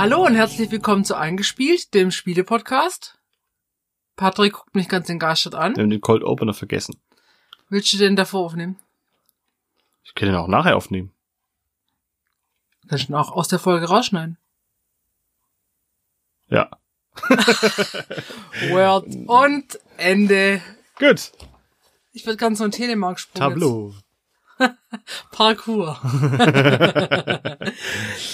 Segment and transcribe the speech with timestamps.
[0.00, 3.18] Hallo und herzlich willkommen zu Eingespielt, dem Spiele-Podcast.
[4.16, 5.76] Patrick guckt mich ganz entgeistert an.
[5.76, 6.98] Wir haben den Cold Opener vergessen.
[7.68, 8.78] Willst du den davor aufnehmen?
[10.02, 11.12] Ich kann den auch nachher aufnehmen.
[12.88, 14.38] Kannst du ihn auch aus der Folge rausschneiden.
[16.48, 16.70] Ja.
[18.70, 20.62] Word und Ende.
[20.98, 21.30] Gut.
[22.12, 23.38] Ich würde ganz so einen Telemark-Sprung.
[23.38, 23.94] Tableau.
[25.30, 26.00] Parkour.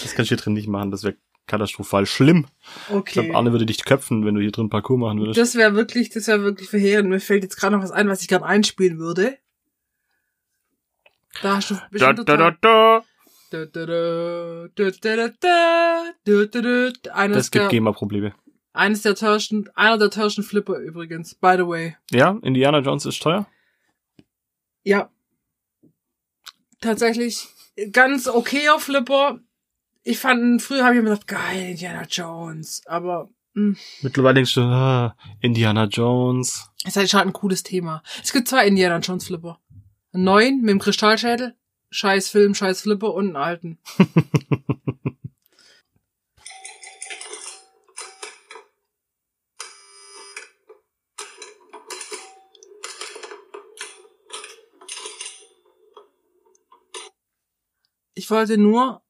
[0.02, 0.92] Das kannst du hier drin nicht machen.
[0.92, 2.46] Das wäre katastrophal schlimm.
[2.90, 3.02] Okay.
[3.06, 5.38] Ich glaube, Arne würde dich köpfen, wenn du hier drin Parcours machen würdest.
[5.38, 7.08] Das wäre wirklich, das wäre wirklich verheerend.
[7.08, 9.38] Mir fällt jetzt gerade noch was ein, was ich gerade einspielen würde.
[11.42, 13.04] Da hast du bestimmt da, da, da,
[17.28, 18.34] das gibt GEMA-Probleme.
[18.72, 21.96] Eines der teuersten, einer der teuersten Flipper übrigens, by the way.
[22.10, 23.46] Ja, Indiana Jones ist teuer?
[24.82, 25.10] Ja.
[26.80, 27.48] Tatsächlich
[27.92, 29.40] ganz okayer Flipper,
[30.08, 32.80] ich fand, früher habe ich mir gedacht, geil, Indiana Jones.
[32.86, 36.70] Aber mh, Mittlerweile denkst du, ah, Indiana Jones.
[36.84, 38.04] ist halt schon ein cooles Thema.
[38.22, 39.58] Es gibt zwei Indiana Jones Flipper.
[40.12, 41.56] Einen neuen mit dem Kristallschädel.
[41.90, 43.78] Scheiß Film, scheiß Flipper und einen alten.
[58.14, 59.02] Ich wollte nur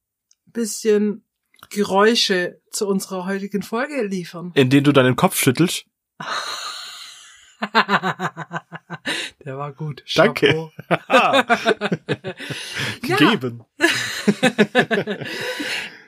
[0.56, 1.22] bisschen
[1.70, 4.52] Geräusche zu unserer heutigen Folge liefern.
[4.54, 5.86] Indem du deinen Kopf schüttelst.
[9.44, 10.04] Der war gut.
[10.14, 10.70] Danke.
[13.02, 13.64] Gegeben.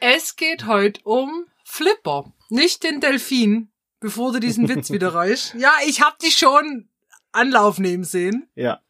[0.01, 5.55] Es geht heute um Flipper, nicht den Delfin, bevor du diesen Witz wieder reißt.
[5.55, 6.89] Ja, ich hab dich schon
[7.33, 8.49] Anlauf nehmen sehen.
[8.55, 8.81] Ja.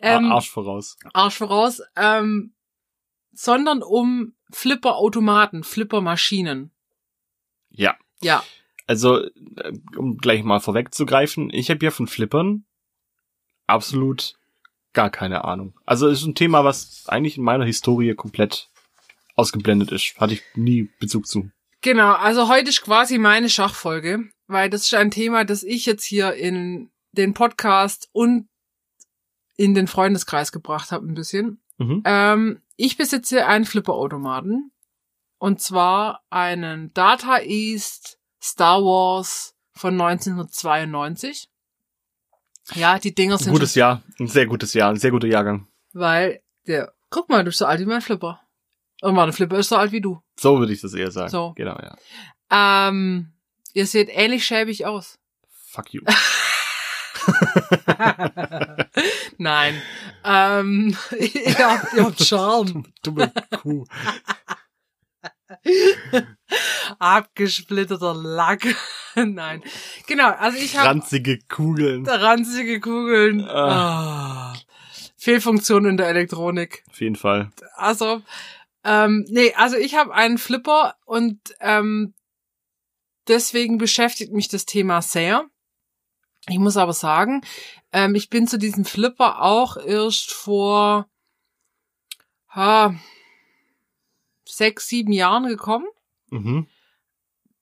[0.00, 0.96] Ähm, Arsch voraus.
[1.12, 1.82] Arsch voraus.
[1.96, 2.54] Ähm,
[3.32, 6.70] sondern um Flipper-Automaten, Flipper-Maschinen.
[7.70, 7.96] Ja.
[8.22, 8.44] Ja,
[8.86, 12.64] Also, äh, um gleich mal vorwegzugreifen, ich habe ja von Flippern
[13.66, 14.34] absolut
[14.92, 15.74] gar keine Ahnung.
[15.86, 18.68] Also es ist ein Thema, was eigentlich in meiner Historie komplett
[19.36, 20.14] ausgeblendet ist.
[20.18, 21.50] Hatte ich nie Bezug zu.
[21.80, 22.12] genau.
[22.12, 26.34] Also heute ist quasi meine Schachfolge, weil das ist ein Thema, das ich jetzt hier
[26.34, 28.48] in den Podcast und
[29.56, 31.60] in den Freundeskreis gebracht habe ein bisschen.
[31.78, 32.02] Mhm.
[32.04, 34.72] Ähm, ich besitze einen Flipper-Automaten.
[35.38, 41.48] Und zwar einen Data East Star Wars von 1992.
[42.74, 45.66] Ja, die Dinger sind Gutes schon, Jahr, ein sehr gutes Jahr, ein sehr guter Jahrgang.
[45.92, 48.40] weil der, guck mal, du bist so alt wie mein Flipper.
[49.00, 50.22] Und mein Flipper ist so alt wie du.
[50.38, 51.30] So würde ich das eher sagen.
[51.30, 51.52] So.
[51.56, 51.96] Genau, ja.
[52.88, 53.32] Ähm,
[53.72, 55.18] ihr seht ähnlich schäbig aus.
[55.70, 56.02] Fuck you.
[59.38, 59.80] Nein.
[60.24, 62.84] Ähm, ihr habt, ihr habt Charme.
[63.02, 63.32] Dumme
[63.62, 63.84] Kuh.
[66.98, 68.66] Abgesplitterter Lack.
[69.14, 69.62] Nein.
[70.06, 72.06] Genau, also ich habe Ranzige Kugeln.
[72.06, 73.42] ranzige Kugeln.
[73.48, 74.54] Ah.
[75.16, 76.82] Fehlfunktion in der Elektronik.
[76.88, 77.50] Auf jeden Fall.
[77.74, 78.22] Also,
[78.84, 82.14] ähm, nee, also ich habe einen Flipper und ähm,
[83.28, 85.44] deswegen beschäftigt mich das Thema sehr.
[86.48, 87.42] Ich muss aber sagen,
[87.92, 91.06] ähm, ich bin zu diesem Flipper auch erst vor
[92.48, 92.94] ha,
[94.46, 95.86] sechs, sieben Jahren gekommen,
[96.30, 96.66] Mhm.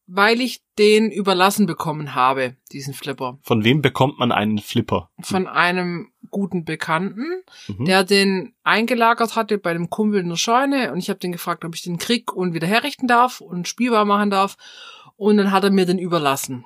[0.07, 3.39] weil ich den überlassen bekommen habe, diesen Flipper.
[3.43, 5.11] Von wem bekommt man einen Flipper?
[5.21, 7.85] Von einem guten Bekannten, Mhm.
[7.85, 11.65] der den eingelagert hatte bei einem Kumpel in der Scheune und ich habe den gefragt,
[11.65, 14.57] ob ich den krieg und wieder herrichten darf und spielbar machen darf
[15.17, 16.65] und dann hat er mir den überlassen.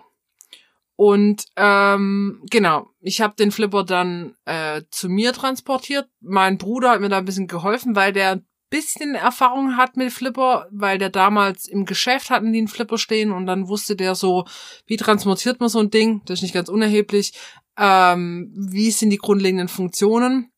[0.97, 6.09] Und ähm, genau, ich habe den Flipper dann äh, zu mir transportiert.
[6.21, 10.13] Mein Bruder hat mir da ein bisschen geholfen, weil der ein bisschen Erfahrung hat mit
[10.13, 14.15] Flipper, weil der damals im Geschäft hatten die einen Flipper stehen und dann wusste der
[14.15, 14.47] so,
[14.87, 17.35] wie transportiert man so ein Ding, das ist nicht ganz unerheblich,
[17.77, 20.51] ähm, wie sind die grundlegenden Funktionen.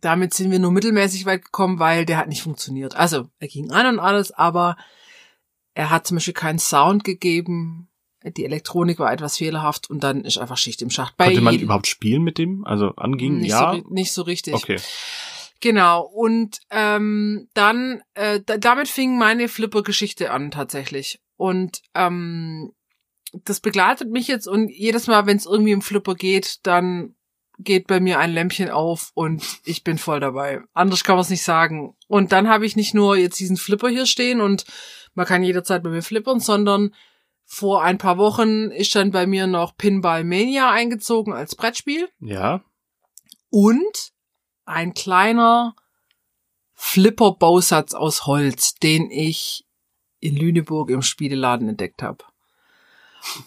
[0.00, 2.96] Damit sind wir nur mittelmäßig weit gekommen, weil der hat nicht funktioniert.
[2.96, 4.76] Also, er ging an und alles, aber
[5.74, 7.88] er hat zum Beispiel keinen Sound gegeben.
[8.24, 11.16] Die Elektronik war etwas fehlerhaft und dann ist einfach Schicht im Schacht.
[11.16, 12.64] Bei Konnte man jedem- überhaupt spielen mit dem?
[12.64, 13.74] Also anging, nicht, ja.
[13.74, 14.54] so, nicht so richtig.
[14.54, 14.78] Okay.
[15.60, 16.02] Genau.
[16.02, 21.20] Und ähm, dann, äh, da, damit fing meine Flipper-Geschichte an tatsächlich.
[21.36, 22.72] Und ähm,
[23.44, 27.14] das begleitet mich jetzt und jedes Mal, wenn es irgendwie um Flipper geht, dann
[27.58, 30.62] geht bei mir ein Lämpchen auf und ich bin voll dabei.
[30.74, 31.94] Anders kann man es nicht sagen.
[32.08, 34.64] Und dann habe ich nicht nur jetzt diesen Flipper hier stehen und
[35.14, 36.92] man kann jederzeit bei mir flippern, sondern
[37.54, 42.64] vor ein paar Wochen ist dann bei mir noch Pinball Mania eingezogen als Brettspiel Ja.
[43.50, 44.12] und
[44.64, 45.76] ein kleiner
[46.72, 49.66] Flipper-Bausatz aus Holz, den ich
[50.18, 52.24] in Lüneburg im Spieleladen entdeckt habe.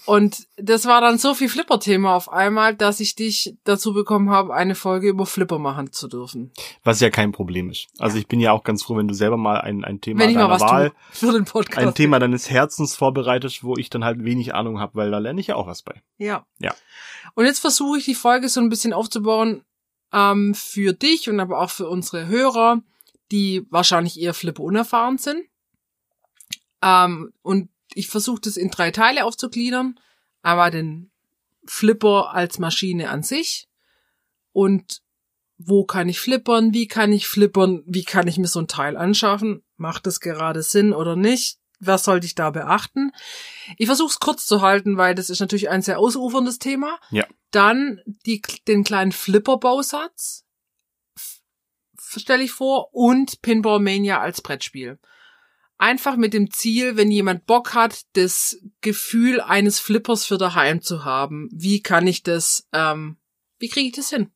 [0.06, 4.54] Und das war dann so viel Flipper-Thema auf einmal, dass ich dich dazu bekommen habe,
[4.54, 6.52] eine Folge über Flipper machen zu dürfen.
[6.84, 7.88] Was ja kein Problem ist.
[8.00, 10.34] Also ich bin ja auch ganz froh, wenn du selber mal ein, ein Thema Wenn
[10.34, 11.86] deiner Wahl, für den Podcast.
[11.86, 15.42] ein Thema deines Herzens vorbereitest, wo ich dann halt wenig Ahnung habe, weil da lerne
[15.42, 16.02] ich ja auch was bei.
[16.18, 16.46] Ja.
[16.60, 16.74] Ja.
[17.34, 19.64] Und jetzt versuche ich die Folge so ein bisschen aufzubauen
[20.14, 22.82] ähm, für dich und aber auch für unsere Hörer,
[23.32, 25.44] die wahrscheinlich eher Flipper unerfahren sind.
[26.82, 30.00] Ähm, und ich versuche das in drei Teile aufzugliedern.
[30.44, 31.12] Einmal den
[31.66, 33.68] Flipper als Maschine an sich
[34.52, 35.02] und
[35.58, 38.98] wo kann ich flippern, wie kann ich flippern, wie kann ich mir so ein Teil
[38.98, 43.12] anschaffen, macht das gerade Sinn oder nicht, was sollte ich da beachten.
[43.78, 47.00] Ich versuche es kurz zu halten, weil das ist natürlich ein sehr ausuferndes Thema.
[47.10, 47.26] Ja.
[47.52, 50.44] Dann die, den kleinen Flipper-Bausatz
[51.98, 55.00] stelle ich vor und Pinball Mania als Brettspiel.
[55.78, 61.04] Einfach mit dem Ziel, wenn jemand Bock hat, das Gefühl eines Flippers für daheim zu
[61.04, 61.50] haben.
[61.52, 63.18] Wie kann ich das, ähm,
[63.60, 64.32] wie kriege ich das hin?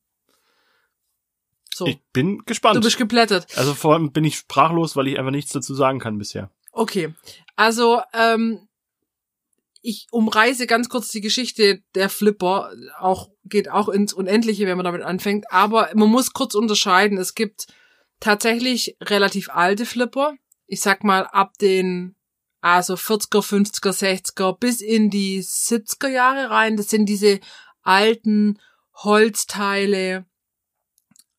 [1.74, 2.76] So, Ich bin gespannt.
[2.76, 3.46] du bist geplättet.
[3.56, 6.50] also vor allem bin ich sprachlos, weil ich einfach nichts dazu sagen kann bisher.
[6.72, 7.14] Okay,
[7.56, 8.68] also ähm,
[9.82, 12.70] ich umreiße ganz kurz die Geschichte der Flipper.
[12.98, 15.50] Auch geht auch ins Unendliche, wenn man damit anfängt.
[15.50, 17.16] Aber man muss kurz unterscheiden.
[17.16, 17.66] Es gibt
[18.20, 20.34] tatsächlich relativ alte Flipper.
[20.72, 22.14] Ich sag mal ab den
[22.60, 26.76] also 40er, 50er, 60er bis in die 70er Jahre rein.
[26.76, 27.40] Das sind diese
[27.82, 28.58] alten
[28.94, 30.26] Holzteile.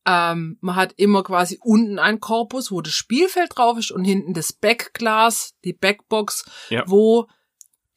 [0.04, 4.34] Ähm, man hat immer quasi unten ein Korpus, wo das Spielfeld drauf ist und hinten
[4.34, 6.84] das Backglas, die Backbox, Ja.
[6.88, 7.26] wo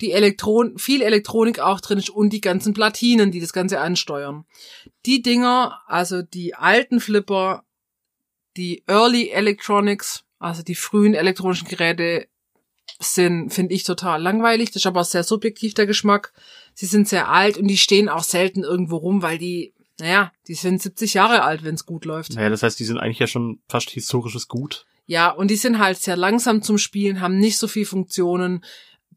[0.01, 4.45] die Elektron viel Elektronik auch drin ist und die ganzen Platinen, die das Ganze ansteuern.
[5.05, 7.65] Die Dinger, also die alten Flipper,
[8.55, 12.27] die Early Electronics, also die frühen elektronischen Geräte,
[12.99, 14.69] sind, finde ich, total langweilig.
[14.69, 16.33] Das ist aber sehr subjektiv der Geschmack.
[16.73, 20.53] Sie sind sehr alt und die stehen auch selten irgendwo rum, weil die, naja, die
[20.53, 22.35] sind 70 Jahre alt, wenn es gut läuft.
[22.35, 24.85] Naja, das heißt, die sind eigentlich ja schon fast historisches Gut.
[25.07, 28.63] Ja, und die sind halt sehr langsam zum Spielen, haben nicht so viel Funktionen.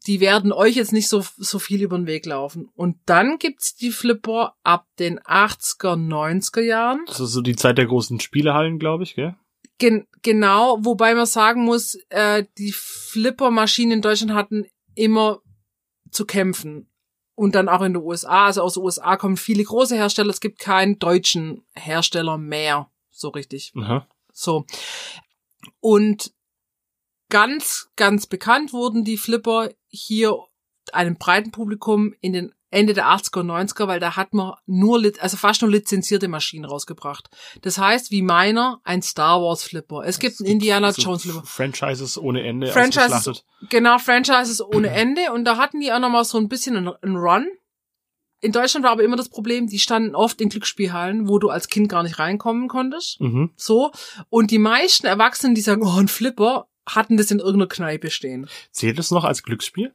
[0.05, 2.69] Die werden euch jetzt nicht so, so viel über den Weg laufen.
[2.75, 7.01] Und dann gibt's die Flipper ab den 80er, 90er Jahren.
[7.07, 9.35] Das ist so die Zeit der großen Spielehallen, glaube ich, gell?
[9.79, 15.41] Gen genau, wobei man sagen muss, äh, die Flipper-Maschinen in Deutschland hatten immer
[16.11, 16.85] zu kämpfen.
[17.35, 18.47] Und dann auch in den USA.
[18.47, 20.29] Also aus den USA kommen viele große Hersteller.
[20.29, 22.91] Es gibt keinen deutschen Hersteller mehr.
[23.11, 23.71] So richtig.
[23.77, 24.05] Aha.
[24.33, 24.65] So.
[25.79, 26.33] Und
[27.29, 30.37] ganz, ganz bekannt wurden die Flipper hier
[30.91, 35.01] einem breiten Publikum in den Ende der 80er und 90er, weil da hat man nur,
[35.19, 37.29] also fast nur lizenzierte Maschinen rausgebracht.
[37.61, 40.03] Das heißt, wie meiner, ein Star Wars Flipper.
[40.05, 41.43] Es gibt einen Indiana So Jones Flipper.
[41.45, 43.45] Franchises ohne Ende Franchises, ausgeschlachtet.
[43.69, 45.31] genau, Franchises ohne Ende.
[45.33, 47.47] Und da hatten die auch nochmal so ein bisschen einen, einen Run.
[48.41, 51.67] In Deutschland war aber immer das Problem, die standen oft in Glücksspielhallen, wo du als
[51.67, 53.19] Kind gar nicht reinkommen konntest.
[53.19, 53.51] Mhm.
[53.57, 53.91] So.
[54.29, 58.47] Und die meisten Erwachsenen, die sagen, oh, ein Flipper, hatten das in irgendeiner Kneipe stehen.
[58.71, 59.93] Zählt es noch als Glücksspiel?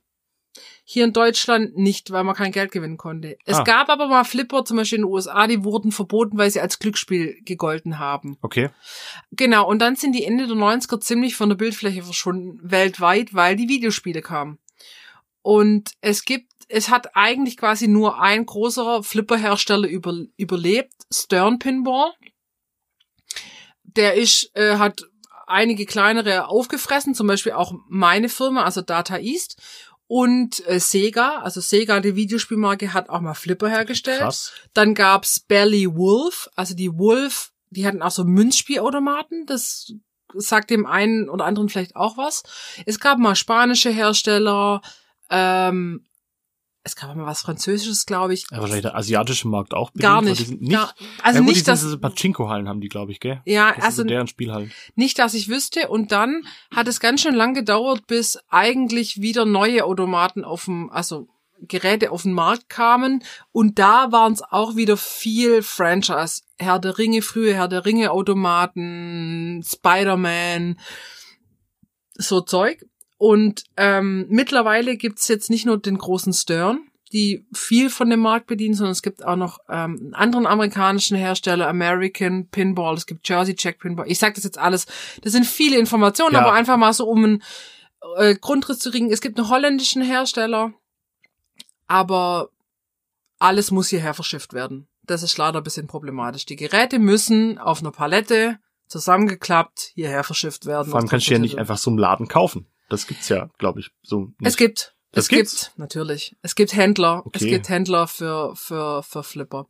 [0.86, 3.38] Hier in Deutschland nicht, weil man kein Geld gewinnen konnte.
[3.46, 3.62] Es Ah.
[3.62, 6.78] gab aber mal Flipper, zum Beispiel in den USA, die wurden verboten, weil sie als
[6.78, 8.36] Glücksspiel gegolten haben.
[8.42, 8.68] Okay.
[9.32, 13.56] Genau, und dann sind die Ende der 90er ziemlich von der Bildfläche verschwunden, weltweit, weil
[13.56, 14.58] die Videospiele kamen.
[15.40, 22.12] Und es gibt, es hat eigentlich quasi nur ein großer Flipper-Hersteller über, überlebt, Stern Pinball.
[23.82, 25.02] Der ist, äh, hat
[25.46, 29.60] einige kleinere aufgefressen, zum Beispiel auch meine Firma, also Data East.
[30.06, 34.20] Und äh, Sega, also Sega, die Videospielmarke, hat auch mal Flipper hergestellt.
[34.20, 34.52] Krass.
[34.74, 39.92] Dann gab's Belly Wolf, also die Wolf, die hatten auch so Münzspielautomaten, das
[40.34, 42.42] sagt dem einen oder anderen vielleicht auch was.
[42.86, 44.82] Es gab mal spanische Hersteller,
[45.30, 46.06] ähm,
[46.86, 48.44] es gab mal was Französisches, glaube ich.
[48.50, 49.90] Ja, wahrscheinlich der asiatische Markt auch.
[49.90, 50.60] bedient, Gar nicht.
[50.60, 53.40] Nicht Gar, also ja, gut, nicht, dass, diese Pachinko-Hallen haben die, glaube ich, gell?
[53.46, 54.70] ja, Das also deren Spielhallen.
[54.94, 55.88] nicht, dass ich wüsste.
[55.88, 60.90] Und dann hat es ganz schön lang gedauert, bis eigentlich wieder neue Automaten auf dem,
[60.90, 61.26] also
[61.62, 63.24] Geräte auf den Markt kamen.
[63.50, 66.42] Und da waren es auch wieder viel Franchise.
[66.58, 70.78] Herr der Ringe, frühe Herr der Ringe Automaten, Spider-Man,
[72.12, 72.84] so Zeug.
[73.16, 78.46] Und ähm, mittlerweile gibt's jetzt nicht nur den großen Stern, die viel von dem Markt
[78.48, 83.28] bedienen, sondern es gibt auch noch ähm, einen anderen amerikanischen Hersteller, American Pinball, es gibt
[83.28, 84.10] Jersey Jack Pinball.
[84.10, 84.86] Ich sage das jetzt alles,
[85.22, 86.40] das sind viele Informationen, Ja.
[86.40, 87.42] aber einfach mal so um einen
[88.16, 89.12] äh, Grundriss zu kriegen.
[89.12, 90.72] Es gibt einen holländischen Hersteller,
[91.86, 92.48] aber
[93.38, 94.88] alles muss hierher verschifft werden.
[95.06, 96.46] Das ist leider ein bisschen problematisch.
[96.46, 100.90] Die Geräte müssen auf einer Palette zusammengeklappt hierher verschifft werden.
[100.90, 102.66] Vor allem kannst du ja nicht einfach so im Laden kaufen.
[102.88, 104.20] Das gibt's ja, glaube ich, so.
[104.20, 104.34] Nicht.
[104.42, 104.94] Es gibt.
[105.12, 105.66] Das es gibt's?
[105.66, 106.36] gibt, natürlich.
[106.42, 107.22] Es gibt Händler.
[107.32, 107.50] Es Okay.
[107.50, 109.68] gibt Händler für, für, für Flipper.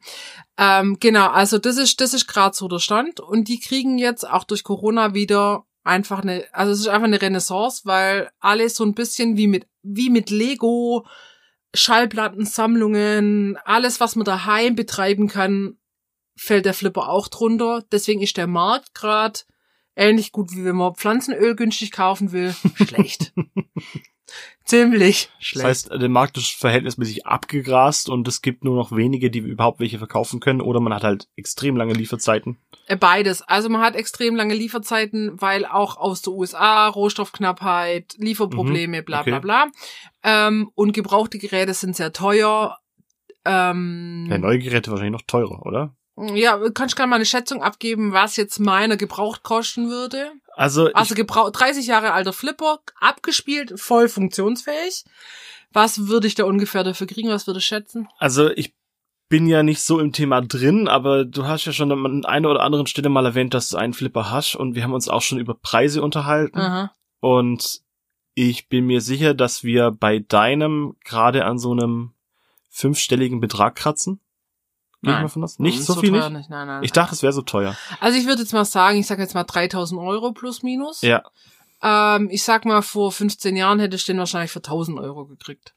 [0.57, 3.21] Ähm, genau, also das ist, das ist gerade so der Stand.
[3.21, 7.21] Und die kriegen jetzt auch durch Corona wieder einfach eine, also es ist einfach eine
[7.21, 11.07] Renaissance, weil alles so ein bisschen wie mit, wie mit Lego,
[11.75, 15.77] Schallplattensammlungen, alles, was man daheim betreiben kann,
[16.37, 17.85] fällt der Flipper auch drunter.
[17.93, 19.41] Deswegen ist der Markt gerade
[19.97, 22.55] ähnlich gut, wie wenn man Pflanzenöl günstig kaufen will.
[22.87, 23.33] Schlecht.
[24.65, 25.67] Ziemlich Das schlecht.
[25.67, 29.99] heißt, der Markt ist verhältnismäßig abgegrast und es gibt nur noch wenige, die überhaupt welche
[29.99, 32.57] verkaufen können oder man hat halt extrem lange Lieferzeiten.
[32.87, 33.43] Äh, Beides.
[33.43, 39.37] Also man hat extrem lange Lieferzeiten, weil auch aus der USA Rohstoffknappheit, Lieferprobleme, bla bla
[39.37, 39.43] okay.
[39.43, 39.67] bla.
[40.23, 42.79] Ähm, und gebrauchte Geräte sind sehr teuer.
[43.45, 45.95] Ähm, Ja, neue Geräte wahrscheinlich noch teurer, oder?
[46.17, 50.33] Ja, kannst du gerne mal eine Schätzung abgeben, was jetzt meiner gebraucht kosten würde?
[50.55, 55.05] Also, ich, Also gebraucht 30 Jahre alter Flipper, abgespielt, voll funktionsfähig.
[55.73, 57.31] Was würde ich da ungefähr dafür kriegen?
[57.31, 58.09] Was würde ich schätzen?
[58.19, 58.75] also ich
[59.29, 62.61] bin ja nicht so im Thema drin, aber du hast ja schon an einer oder
[62.61, 65.39] anderen Stelle mal erwähnt, dass du einen Flipper hast und wir haben uns auch schon
[65.39, 66.95] über Preise unterhalten Aha.
[67.21, 67.81] und
[68.35, 72.13] ich bin mir sicher, dass wir bei deinem gerade an so einem
[72.69, 74.21] fünfstelligen Betrag kratzen.
[75.13, 75.23] Nein.
[75.23, 75.59] mal von aus?
[75.59, 76.31] Nicht Hm, so, viel nicht?
[76.31, 76.51] nicht.
[76.51, 76.83] Nein, nein.
[76.83, 77.77] Ich dachte, es wäre so teuer.
[78.01, 81.03] Also ich würde jetzt mal sagen, ich sage jetzt mal 3000 Euro plus minus.
[81.03, 81.23] Ja,
[81.83, 85.75] Ähm, ich sag mal, vor 15 Jahren hätte ich den wahrscheinlich für 1000 Euro gekriegt.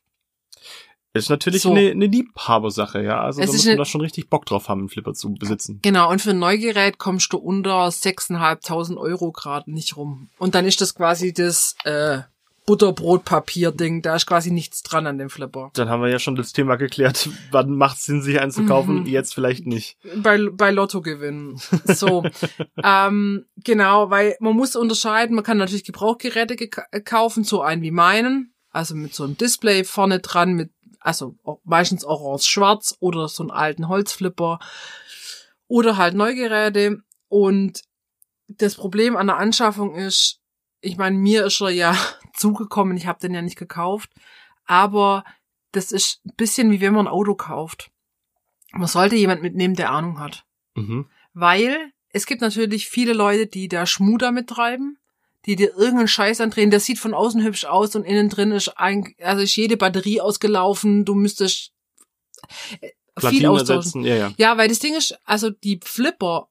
[1.13, 1.71] ist natürlich So.
[1.71, 3.19] eine, eine Liebhabersache, ja.
[3.19, 5.79] Also Es da muss man da schon richtig Bock drauf haben, einen Flipper zu besitzen.
[5.81, 10.29] Genau, und für ein Neugerät kommst du unter 6.500 Euro gerade nicht rum.
[10.37, 12.19] Und dann ist das quasi das äh,
[12.67, 14.01] Butterbrotpapier-Ding.
[14.03, 15.71] Da ist quasi nichts dran an dem Flipper.
[15.73, 18.65] Dann haben wir ja schon das Thema geklärt, wann macht es Sinn, sich einen zu
[18.65, 19.05] kaufen, Mhm.
[19.07, 19.97] jetzt vielleicht nicht.
[20.17, 21.59] Bei, bei Lotto gewinnen.
[21.85, 22.23] So.
[22.83, 26.55] ähm, genau, weil man muss unterscheiden, man kann natürlich Gebrauchgeräte
[26.91, 28.53] äh, kaufen, so einen wie meinen.
[28.69, 30.69] Also mit so einem Display vorne dran, mit,
[30.99, 34.59] also auch meistens orange-schwarz oder so einen alten Holzflipper.
[35.67, 36.99] Oder halt Neugeräte.
[37.29, 37.81] Und
[38.47, 40.39] das Problem an der Anschaffung ist,
[40.81, 41.97] ich meine, mir ist er ja
[42.33, 44.11] zugekommen, ich habe den ja nicht gekauft,
[44.65, 45.23] aber
[45.71, 47.91] das ist ein bisschen wie wenn man ein Auto kauft.
[48.71, 50.45] Man sollte jemand mitnehmen, der Ahnung hat.
[50.75, 51.07] Mhm.
[51.33, 54.97] Weil es gibt natürlich viele Leute, die da Schmuh damit treiben,
[55.45, 58.77] die dir irgendeinen Scheiß andrehen, der sieht von außen hübsch aus und innen drin ist
[58.77, 61.71] ein, also ist jede Batterie ausgelaufen, du müsstest
[62.81, 64.03] äh, viel Platinen austauschen.
[64.03, 64.33] ja, ja.
[64.37, 66.49] Ja, weil das Ding ist, also die Flipper,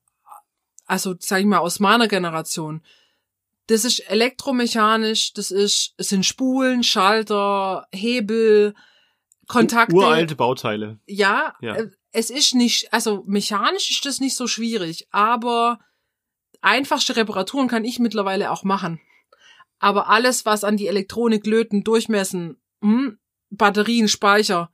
[0.87, 2.83] also sag ich mal aus meiner Generation,
[3.67, 8.75] das ist elektromechanisch, das ist, es sind Spulen, Schalter, Hebel,
[9.49, 9.95] Kontakte.
[9.95, 10.99] Uralte Bauteile.
[11.07, 11.77] Ja, Ja.
[11.77, 15.79] äh, es ist nicht, also mechanisch ist das nicht so schwierig, aber
[16.63, 19.01] einfachste Reparaturen kann ich mittlerweile auch machen.
[19.79, 23.19] Aber alles, was an die Elektronik löten, durchmessen, hm,
[23.51, 24.71] Batterien, Speicher,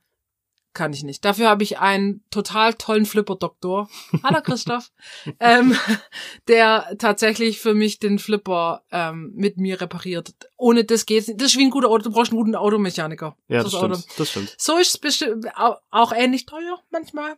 [0.73, 1.23] kann ich nicht.
[1.23, 3.89] Dafür habe ich einen total tollen Flipper-Doktor.
[4.23, 4.91] Hallo Christoph.
[5.39, 5.77] ähm,
[6.47, 10.33] der tatsächlich für mich den Flipper ähm, mit mir repariert.
[10.57, 11.39] Ohne das geht's nicht.
[11.39, 12.03] Das ist wie ein guter Auto.
[12.05, 13.35] Du brauchst einen guten Automechaniker.
[13.47, 13.93] Ja, das Auto.
[13.95, 14.19] stimmt.
[14.19, 14.55] Das stimmt.
[14.57, 17.35] So ist es bestimmt au- auch ähnlich teuer manchmal.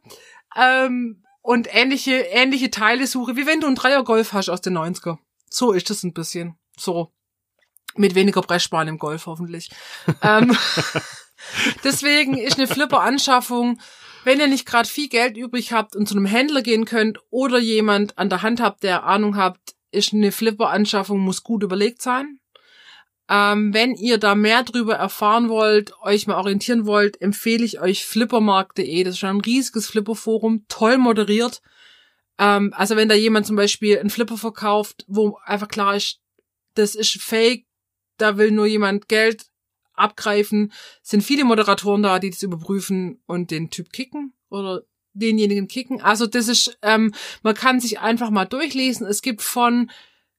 [0.55, 5.17] Ähm, und ähnliche, ähnliche Teile suche, wie wenn du einen Dreier-Golf hast aus den 90er.
[5.49, 6.57] So ist es ein bisschen.
[6.77, 7.11] So.
[7.97, 9.69] Mit weniger Brechspan im Golf hoffentlich.
[10.21, 10.57] ähm,
[11.83, 13.79] deswegen ist eine Flipper-Anschaffung,
[14.23, 17.59] wenn ihr nicht gerade viel Geld übrig habt und zu einem Händler gehen könnt oder
[17.59, 22.39] jemand an der Hand habt, der Ahnung habt, ist eine Flipper-Anschaffung, muss gut überlegt sein.
[23.27, 28.05] Ähm, wenn ihr da mehr drüber erfahren wollt, euch mal orientieren wollt, empfehle ich euch
[28.05, 29.03] flippermarkt.de.
[29.03, 31.61] Das ist schon ein riesiges Flipperforum, toll moderiert.
[32.37, 36.19] Ähm, also wenn da jemand zum Beispiel einen Flipper verkauft, wo einfach klar ist,
[36.75, 37.65] das ist fake,
[38.17, 39.45] da will nur jemand Geld
[39.95, 40.71] abgreifen,
[41.01, 44.83] sind viele Moderatoren da, die das überprüfen und den Typ kicken oder
[45.13, 46.01] denjenigen kicken.
[46.01, 49.07] Also das ist, ähm, man kann sich einfach mal durchlesen.
[49.07, 49.89] Es gibt von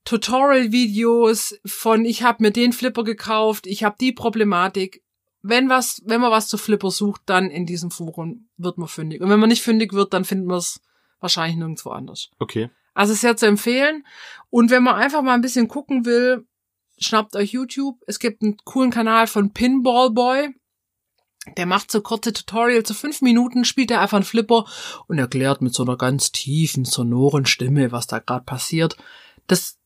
[0.05, 5.03] Tutorial-Videos, von ich habe mir den Flipper gekauft, ich habe die Problematik.
[5.43, 9.21] Wenn was, wenn man was zu Flipper sucht, dann in diesem Forum wird man fündig.
[9.21, 10.81] Und wenn man nicht fündig wird, dann findet man es
[11.21, 12.31] wahrscheinlich nirgendwo anders.
[12.39, 12.71] Okay.
[12.95, 14.05] Also sehr zu empfehlen.
[14.51, 16.47] Und wenn man einfach mal ein bisschen gucken will,
[16.99, 18.03] schnappt euch YouTube.
[18.07, 20.55] Es gibt einen coolen Kanal von Pinball Boy.
[21.57, 24.65] Der macht so kurze Tutorials, so fünf Minuten spielt er einfach einen Flipper
[25.07, 28.97] und erklärt mit so einer ganz tiefen, sonoren Stimme, was da gerade passiert.
[29.47, 29.79] Das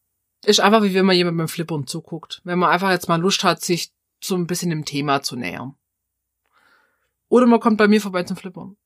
[0.44, 2.40] ist einfach wie wenn man jemand beim Flippern zuguckt.
[2.44, 5.74] Wenn man einfach jetzt mal Lust hat, sich so ein bisschen dem Thema zu nähern.
[7.28, 8.76] Oder man kommt bei mir vorbei zum Flippern.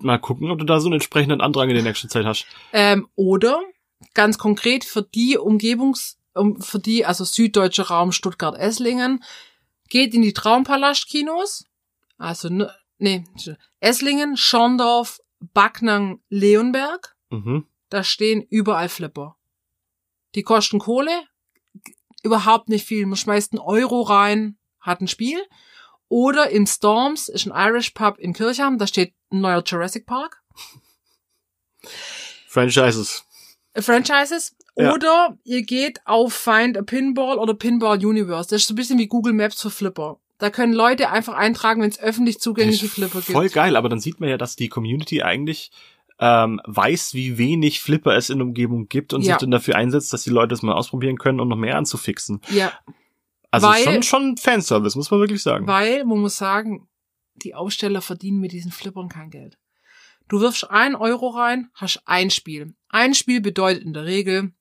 [0.00, 2.46] Mal gucken, ob du da so einen entsprechenden Andrang in der nächsten Zeit hast.
[2.72, 3.62] Ähm, oder
[4.14, 9.22] ganz konkret für die Umgebungs- um, für die, also süddeutscher Raum Stuttgart-Esslingen,
[9.88, 11.64] geht in die Traumpalast-Kinos,
[12.18, 13.24] also, ne, nee,
[13.80, 17.16] Esslingen, Schorndorf, Backnang, Leonberg.
[17.30, 17.66] Mhm.
[17.90, 19.36] Da stehen überall Flipper.
[20.34, 21.22] Die kosten Kohle,
[22.22, 23.06] überhaupt nicht viel.
[23.06, 25.40] Man schmeißt einen Euro rein, hat ein Spiel.
[26.08, 30.42] Oder im Storms ist ein Irish Pub in Kirchheim, da steht ein neuer Jurassic Park.
[32.48, 33.24] Franchises.
[33.82, 34.56] Franchises.
[34.76, 34.92] Ja.
[34.94, 38.48] Oder ihr geht auf Find a Pinball oder Pinball Universe.
[38.50, 40.18] Das ist so ein bisschen wie Google Maps für Flipper.
[40.38, 43.32] Da können Leute einfach eintragen, wenn es öffentlich zugängliche Ist Flipper gibt.
[43.32, 45.72] Voll geil, aber dann sieht man ja, dass die Community eigentlich
[46.20, 49.34] ähm, weiß, wie wenig Flipper es in der Umgebung gibt und Ja.
[49.34, 52.40] sich dann dafür einsetzt, dass die Leute es mal ausprobieren können und noch mehr anzufixen.
[52.50, 52.72] Ja,
[53.50, 55.66] Also Weil- schon, schon Fanservice, muss man wirklich sagen.
[55.66, 56.88] weil man muss sagen,
[57.36, 59.56] die Aussteller verdienen mit diesen Flippern kein Geld.
[60.28, 62.74] Du wirfst ein Euro rein, hast ein Spiel.
[62.88, 64.52] Ein Spiel bedeutet in der Regel,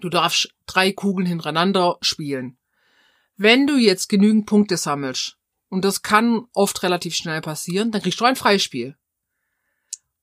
[0.00, 2.58] du darfst drei Kugeln hintereinander spielen.
[3.36, 5.36] Wenn du jetzt genügend Punkte sammelst,
[5.68, 8.96] und das kann oft relativ schnell passieren, dann kriegst du ein Freispiel.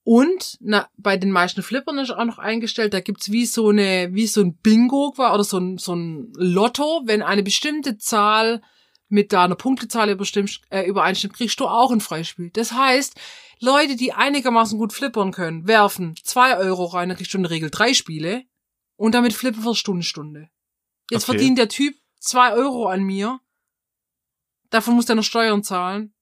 [0.04, 4.10] Und na, bei den meisten Flippern ist auch noch eingestellt, da gibt's wie so eine,
[4.14, 8.62] wie so ein Bingo oder so ein, so ein Lotto, wenn eine bestimmte Zahl
[9.08, 12.52] mit deiner Punktezahl äh, übereinstimmt, kriegst du auch ein Freispiel.
[12.52, 13.16] Das heißt,
[13.66, 17.52] Leute, die einigermaßen gut flippern können, werfen zwei Euro rein, dann kriegst du in der
[17.52, 18.44] Regel drei Spiele
[18.96, 20.50] und damit flippen wir Stunde, Stunde.
[21.12, 21.38] Jetzt Okay.
[21.38, 23.40] verdient der Typ zwei Euro an mir,
[24.70, 26.14] davon muss er noch Steuern zahlen.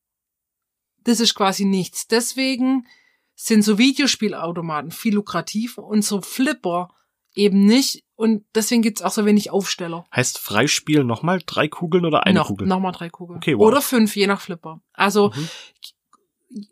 [1.03, 2.07] Das ist quasi nichts.
[2.07, 2.87] Deswegen
[3.35, 6.89] sind so Videospielautomaten viel lukrativer und so Flipper
[7.35, 8.03] eben nicht.
[8.15, 10.05] Und deswegen gibt's auch so wenig Aufsteller.
[10.15, 12.67] Heißt Freispiel nochmal drei Kugeln oder eine noch, Kugel?
[12.67, 13.37] Nochmal drei Kugeln.
[13.37, 13.67] Okay, wow.
[13.67, 14.81] Oder fünf, je nach Flipper.
[14.93, 15.49] Also, Mhm.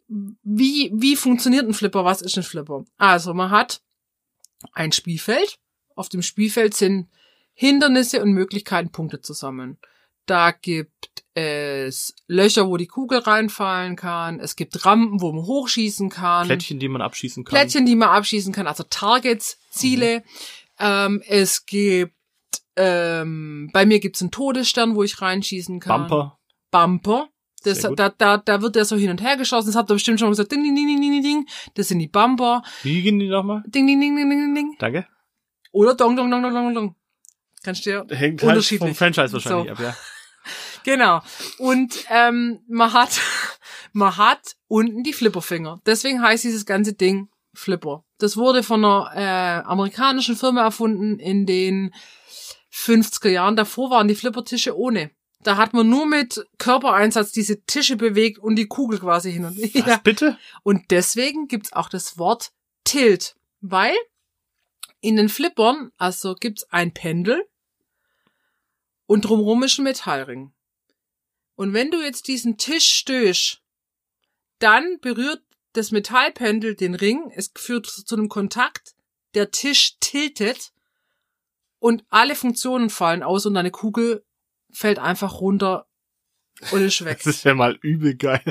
[0.07, 2.05] Wie, wie funktioniert ein Flipper?
[2.05, 2.85] Was ist ein Flipper?
[2.97, 3.81] Also, man hat
[4.73, 5.59] ein Spielfeld.
[5.95, 7.09] Auf dem Spielfeld sind
[7.53, 9.77] Hindernisse und Möglichkeiten, Punkte zu sammeln.
[10.25, 14.39] Da gibt es Löcher, wo die Kugel reinfallen kann.
[14.39, 16.47] Es gibt Rampen, wo man hochschießen kann.
[16.47, 17.58] Plättchen, die man abschießen kann.
[17.58, 20.23] Plättchen, die man abschießen kann, also Targets, Ziele.
[20.79, 22.13] Ähm, es gibt,
[22.75, 26.08] ähm, bei mir gibt's einen Todesstern, wo ich reinschießen kann.
[26.08, 26.39] Bumper.
[26.71, 27.29] Bumper.
[27.63, 29.67] Das, da, da, da wird der so hin und her geschossen.
[29.67, 30.52] Das habt ihr bestimmt schon mal gesagt.
[30.52, 31.47] Ding, ding, ding, ding, ding, ding.
[31.76, 32.63] Das sind die Bumper.
[32.84, 33.63] Wie gehen die nochmal?
[33.67, 34.76] Ding, ding, ding, ding, ding, ding.
[34.80, 35.08] Danke.
[35.71, 36.95] Oder dong, dong, dong, dong, dong, dong.
[37.63, 38.89] Kannst du dir Hängt halt Unterschiedlich.
[38.89, 39.74] vom Franchise wahrscheinlich So.
[39.74, 39.95] ab, ja.
[40.84, 41.21] Genau.
[41.60, 43.19] Und ähm, man hat,
[43.93, 45.80] man hat unten die Flipperfinger.
[45.86, 48.04] Deswegen heißt dieses ganze Ding Flipper.
[48.17, 51.93] Das wurde von einer äh, amerikanischen Firma erfunden in den
[52.74, 53.56] 50er Jahren.
[53.56, 55.12] Davor waren die Flippertische ohne.
[55.43, 59.58] Da hat man nur mit Körpereinsatz diese Tische bewegt und die Kugel quasi hin und
[59.58, 60.01] Was her.
[60.04, 60.38] bitte?
[60.63, 62.51] Und deswegen gibt's auch das Wort
[62.84, 63.95] Tilt, weil
[65.01, 67.43] in den Flippern, also gibt's ein Pendel
[69.08, 70.54] und drumherum ist ein Metallring.
[71.56, 73.62] Und wenn du jetzt diesen Tisch stößt,
[74.60, 78.95] dann berührt das Metallpendel den Ring, es führt zu einem Kontakt,
[79.34, 80.71] der Tisch tiltet
[81.80, 84.23] und alle Funktionen fallen aus und deine Kugel
[84.73, 85.86] fällt einfach runter
[86.71, 87.17] und ist weg.
[87.23, 88.41] Das ist ja mal übel geil.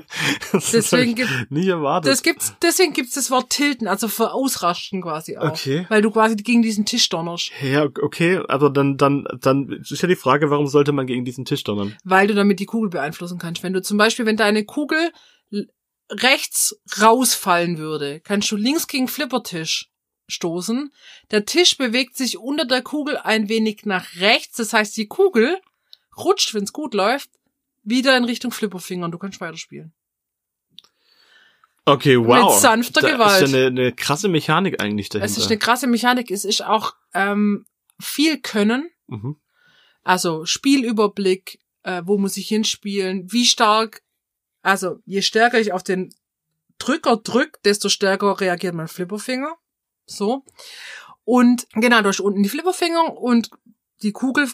[0.53, 2.11] Das Deswegen gibt- nicht erwartet.
[2.11, 5.51] Das gibt's, deswegen gibt's das Wort tilten, also für ausrasten quasi auch.
[5.51, 5.87] Okay.
[5.89, 7.53] Weil du quasi gegen diesen Tisch donnerst.
[7.63, 11.45] ja, okay, aber dann, dann, dann ist ja die Frage, warum sollte man gegen diesen
[11.45, 11.97] Tisch donnern?
[12.05, 13.63] Weil du damit die Kugel beeinflussen kannst.
[13.63, 15.13] Wenn du zum Beispiel, wenn deine Kugel
[16.11, 19.89] rechts rausfallen würde, kannst du links gegen den Flippertisch
[20.29, 20.93] stoßen.
[21.31, 24.57] Der Tisch bewegt sich unter der Kugel ein wenig nach rechts.
[24.57, 25.59] Das heißt, die Kugel
[26.25, 27.31] rutscht, wenn's gut läuft,
[27.83, 29.93] wieder in Richtung Flipperfinger und du kannst weiterspielen.
[31.85, 32.53] Okay, wow.
[32.53, 33.43] Mit sanfter da Gewalt.
[33.43, 35.27] ist ja eine, eine krasse Mechanik eigentlich dahinter.
[35.27, 36.31] Es ist eine krasse Mechanik.
[36.31, 37.67] Es ist auch ähm,
[37.99, 38.91] viel Können.
[39.07, 39.37] mhm.
[40.03, 44.03] Also Spielüberblick, äh, wo muss ich hinspielen, wie stark,
[44.63, 46.15] also je stärker ich auf den
[46.79, 49.55] Drücker drück, desto stärker reagiert mein Flipperfinger.
[50.07, 50.45] So.
[51.25, 53.51] Und genau, durch unten die Flipperfinger und
[54.03, 54.49] die Kugel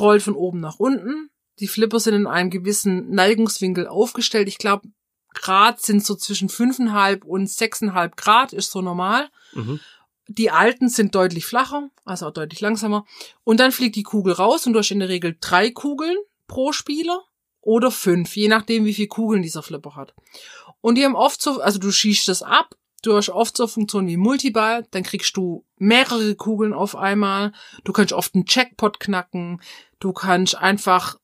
[0.00, 1.30] rollt von oben nach unten.
[1.60, 4.48] Die Flipper sind in einem gewissen Neigungswinkel aufgestellt.
[4.48, 4.88] Ich glaube,
[5.34, 9.28] Grad sind so zwischen 5,5 und 6,5 Grad, ist so normal.
[9.52, 9.80] Mhm.
[10.26, 13.04] Die alten sind deutlich flacher, also auch deutlich langsamer.
[13.44, 16.72] Und dann fliegt die Kugel raus und du hast in der Regel drei Kugeln pro
[16.72, 17.22] Spieler
[17.60, 20.14] oder fünf, je nachdem, wie viele Kugeln dieser Flipper hat.
[20.80, 22.74] Und die haben oft so, also du schießt das ab,
[23.06, 27.52] du hast oft so Funktionen wie Multiball, dann kriegst du mehrere Kugeln auf einmal,
[27.84, 29.60] du kannst oft einen Checkpot knacken,
[30.00, 31.18] du kannst einfach,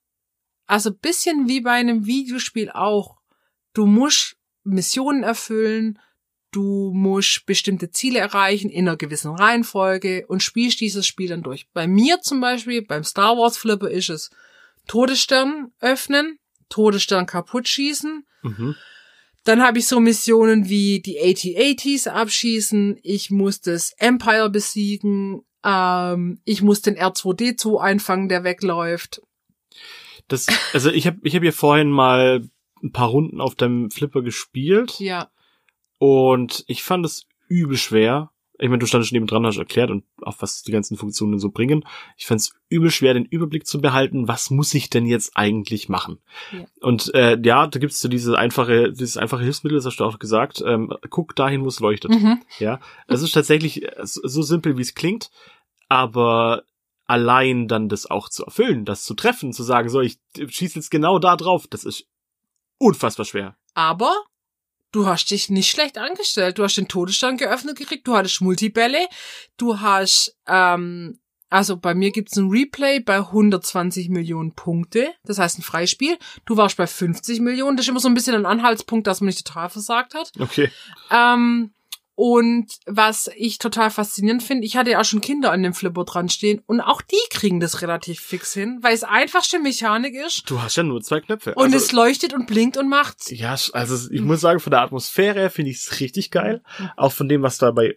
[0.66, 3.16] also bisschen wie bei einem Videospiel auch,
[3.73, 5.99] du musst Missionen erfüllen,
[6.53, 11.69] du musst bestimmte Ziele erreichen in einer gewissen Reihenfolge und spielst dieses Spiel dann durch.
[11.73, 14.31] Bei mir zum Beispiel, beim Star Wars Flipper ist es
[14.87, 16.38] Todesstern öffnen,
[16.69, 18.27] Todesstern kaputt schießen.
[18.43, 18.75] Mhm.
[19.44, 26.40] Dann habe ich so Missionen wie die AT-ATs abschießen, ich muss das Empire besiegen, ähm,
[26.44, 29.22] ich muss den R2D2 einfangen, der wegläuft.
[30.29, 32.48] Das, also ich habe ich hab hier vorhin mal
[32.83, 35.31] ein paar Runden auf dem Flipper gespielt Ja,
[35.98, 38.31] und ich fand es übel schwer.
[38.61, 41.38] Ich meine, du standest schon neben dran, hast erklärt und auch was die ganzen Funktionen
[41.38, 41.85] so bringen.
[42.16, 45.88] Ich fand es übel schwer, den Überblick zu behalten, was muss ich denn jetzt eigentlich
[45.88, 46.18] machen?
[46.53, 46.66] Ja.
[46.81, 50.18] Und äh, ja, da gibt's so diese einfache, dieses einfache Hilfsmittel, das hast du auch
[50.18, 50.62] gesagt.
[50.64, 52.11] Ähm, guck dahin, wo es leuchtet.
[52.11, 52.42] mhm.
[52.59, 55.31] Ja, es ist tatsächlich äh, so so simpel, wie es klingt,
[55.88, 56.64] aber
[57.07, 60.90] allein dann das auch zu erfüllen, das zu treffen, zu sagen, so, ich schieße jetzt
[60.90, 62.07] genau da drauf, das ist
[62.79, 63.57] unfassbar schwer.
[63.75, 64.14] aber
[64.92, 66.59] du hast dich nicht schlecht angestellt.
[66.59, 69.07] Du hast den Todesstern geöffnet gekriegt, du hattest Multibälle,
[69.57, 75.59] du hast, ähm, also bei mir gibt's ein Replay bei 120 Millionen Punkte, das heißt
[75.59, 76.16] ein Freispiel.
[76.44, 79.26] Du warst bei 50 Millionen, das ist immer so ein bisschen ein Anhaltspunkt, dass man
[79.26, 80.31] nicht total versagt hat.
[80.38, 80.70] Okay.
[81.11, 81.72] Ähm,
[82.20, 86.04] und was ich total faszinierend finde, ich hatte ja auch schon Kinder an dem Flipper
[86.04, 90.42] dran stehen und auch die kriegen das relativ fix hin, weil es einfachste Mechanik ist
[90.44, 91.54] Du hast ja nur zwei Knöpfe.
[91.54, 93.30] und also, es leuchtet und blinkt und macht's.
[93.30, 96.62] ja, also ich muss sagen, von der Atmosphäre finde ich es richtig geil.
[96.78, 96.90] Mhm.
[96.98, 97.96] Auch von dem, was dabei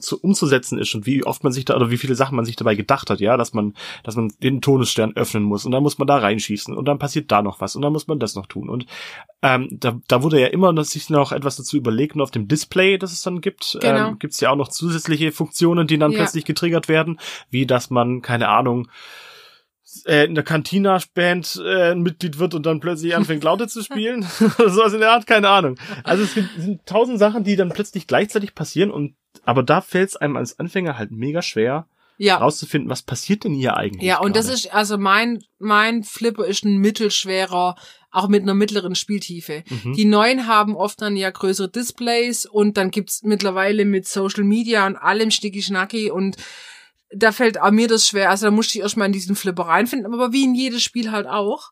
[0.00, 2.56] zu, umzusetzen ist und wie oft man sich da oder wie viele Sachen man sich
[2.56, 3.74] dabei gedacht hat, ja, dass man,
[4.04, 7.32] dass man den Todesstern öffnen muss und dann muss man da reinschießen und dann passiert
[7.32, 8.86] da noch was und dann muss man das noch tun und
[9.42, 12.48] ähm, da, da wurde ja immer dass sich noch etwas dazu überlegt und auf dem
[12.48, 14.10] Display, das es dann gibt, Genau.
[14.10, 16.18] ähm, gibt's ja auch noch zusätzliche Funktionen, die dann Ja.
[16.18, 17.18] plötzlich getriggert werden,
[17.50, 18.88] wie dass man keine Ahnung
[20.04, 24.26] äh, in der Cantina-Band äh, ein Mitglied wird und dann plötzlich anfängt Laute zu spielen.
[24.58, 25.76] Oder sowas in der Art, keine Ahnung.
[26.04, 29.80] Also es gibt, es sind tausend Sachen, die dann plötzlich gleichzeitig passieren und aber da
[29.80, 31.86] fällt es einem als Anfänger halt mega schwer,
[32.18, 32.36] Ja.
[32.38, 34.02] rauszufinden, was passiert denn hier eigentlich.
[34.02, 34.58] Ja, und das gerade.
[34.58, 37.76] ist, also mein, mein Flipper ist ein mittelschwerer,
[38.10, 39.62] auch mit einer mittleren Spieltiefe.
[39.84, 39.92] Mhm.
[39.94, 44.86] Die neuen haben oft dann ja größere Displays und dann gibt's mittlerweile mit Social Media
[44.86, 46.36] und allem Schnicki-Schnacki und
[47.10, 48.30] da fällt auch mir das schwer.
[48.30, 51.26] Also da musste ich erstmal in diesen Flipper reinfinden, aber wie in jedes Spiel halt
[51.26, 51.70] auch.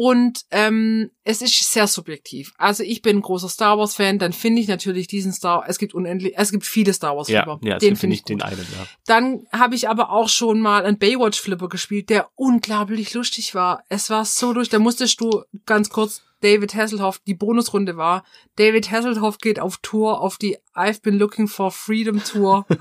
[0.00, 2.52] Und ähm, es ist sehr subjektiv.
[2.56, 5.64] Also ich bin ein großer Star Wars Fan, dann finde ich natürlich diesen Star.
[5.66, 7.58] Es gibt unendlich, es gibt viele Star Wars ja, Flipper.
[7.66, 8.28] ja, es den finde ich gut.
[8.28, 8.86] den einen, ja.
[9.06, 13.82] Dann habe ich aber auch schon mal einen Baywatch-Flipper gespielt, der unglaublich lustig war.
[13.88, 14.70] Es war so lustig.
[14.70, 18.24] Da musstest du ganz kurz David Hasselhoff, die Bonusrunde war.
[18.56, 22.64] David Hasselhoff geht auf Tour, auf die I've been looking for freedom Tour.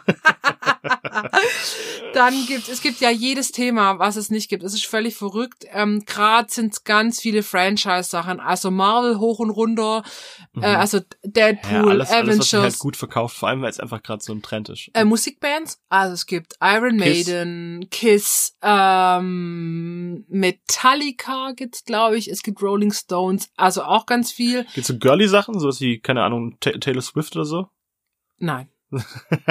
[2.14, 4.64] Dann gibt es gibt ja jedes Thema, was es nicht gibt.
[4.64, 5.66] Es ist völlig verrückt.
[5.72, 10.04] Ähm, Gerade sind ganz viele Franchise-Sachen, also Marvel hoch und runter,
[10.62, 11.04] äh, also Mhm.
[11.24, 14.02] ja, Deadpool, alles, alles, was Avengers, sich halt gut verkauft, vor allem, weil es einfach
[14.02, 14.90] gerade so ein Trend ist.
[14.94, 15.80] äh, Musikbands.
[15.90, 17.28] Also es gibt Iron Kiss.
[17.28, 22.30] Maiden, Kiss, ähm, Metallica gibt's, glaube ich.
[22.30, 24.66] Es gibt Rolling Stones, also auch ganz viel.
[24.74, 27.68] Gibt's so Girly-Sachen, sowas wie, keine Ahnung, Ta Taylor Swift oder so?
[28.38, 28.70] Nein.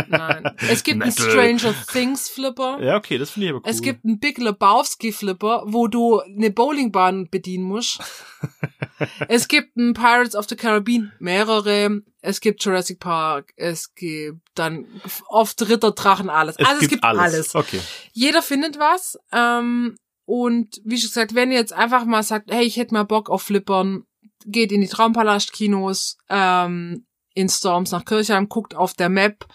[0.09, 0.57] Nein.
[0.69, 1.13] Es gibt einen.
[1.13, 2.83] Stranger Things Flipper.
[2.83, 3.71] Ja, okay, das finde ich aber cool.
[3.71, 8.01] Es gibt einen Big Lebowski Flipper, wo du eine Bowlingbahn bedienen musst.
[9.29, 12.03] es gibt einen Pirates of the Caribbean, mehrere.
[12.21, 13.53] Es gibt Jurassic Park.
[13.57, 14.87] Es gibt dann
[15.29, 16.57] oft Ritter, Drachen, alles.
[16.57, 17.55] also es gibt alles.
[17.55, 17.81] Okay.
[18.13, 19.19] Jeder findet was.
[19.33, 23.05] Ähm, und wie schon gesagt, wenn ihr jetzt einfach mal sagt, hey, ich hätte mal
[23.05, 24.05] Bock auf Flippern,
[24.45, 29.47] geht in die Traumpalast-Kinos, ähm, in Storms nach Kirchheim, guckt auf der Map,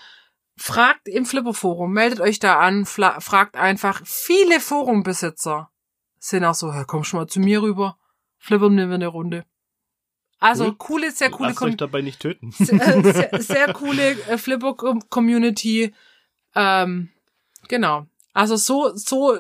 [0.56, 4.02] fragt im Flipper-Forum, meldet euch da an, fragt einfach.
[4.06, 5.70] Viele Forumbesitzer
[6.20, 7.98] sind auch so, komm schon mal zu mir rüber,
[8.38, 9.46] flippern wir eine Runde.
[10.40, 10.76] Also Cool.
[10.78, 12.52] coole, sehr coole Lasst euch dabei nicht töten.
[12.58, 15.94] sehr, sehr, sehr coole äh, Flipper-Community.
[16.56, 17.10] Ähm,
[17.68, 18.08] genau.
[18.34, 19.40] Also so, so,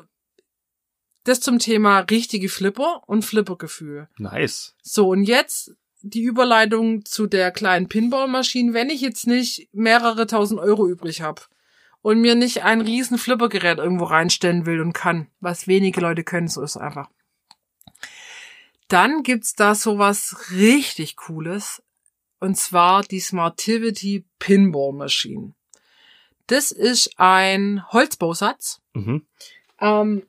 [1.23, 4.07] das zum Thema richtige Flipper und Flippergefühl.
[4.17, 4.75] Nice.
[4.81, 8.73] So, und jetzt die Überleitung zu der kleinen Pinballmaschine.
[8.73, 11.41] Wenn ich jetzt nicht mehrere tausend Euro übrig habe
[12.01, 16.47] und mir nicht ein riesen Flippergerät irgendwo reinstellen will und kann, was wenige Leute können,
[16.47, 17.09] so ist es einfach.
[18.87, 21.81] Dann gibt's da sowas richtig Cooles.
[22.39, 25.53] Und zwar die Smartivity Pinball Machine.
[26.47, 28.81] Das ist ein Holzbausatz.
[28.93, 29.27] Mhm.
[29.79, 30.23] Ähm,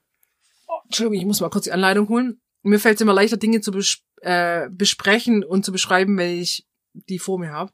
[0.84, 2.40] Entschuldigung, ich muss mal kurz die Anleitung holen.
[2.62, 6.66] Mir fällt es immer leichter, Dinge zu bes äh, besprechen und zu beschreiben, wenn ich
[6.92, 7.72] die vor mir habe.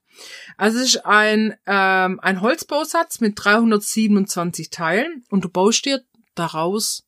[0.57, 7.07] Also es ist ein, ähm, ein Holzbausatz mit 327 Teilen und du baust dir daraus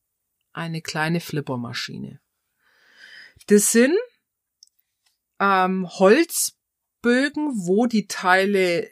[0.53, 2.21] eine kleine Flippermaschine.
[3.47, 3.97] Das sind
[5.39, 6.57] ähm, Holz
[7.03, 8.91] Bögen, wo die Teile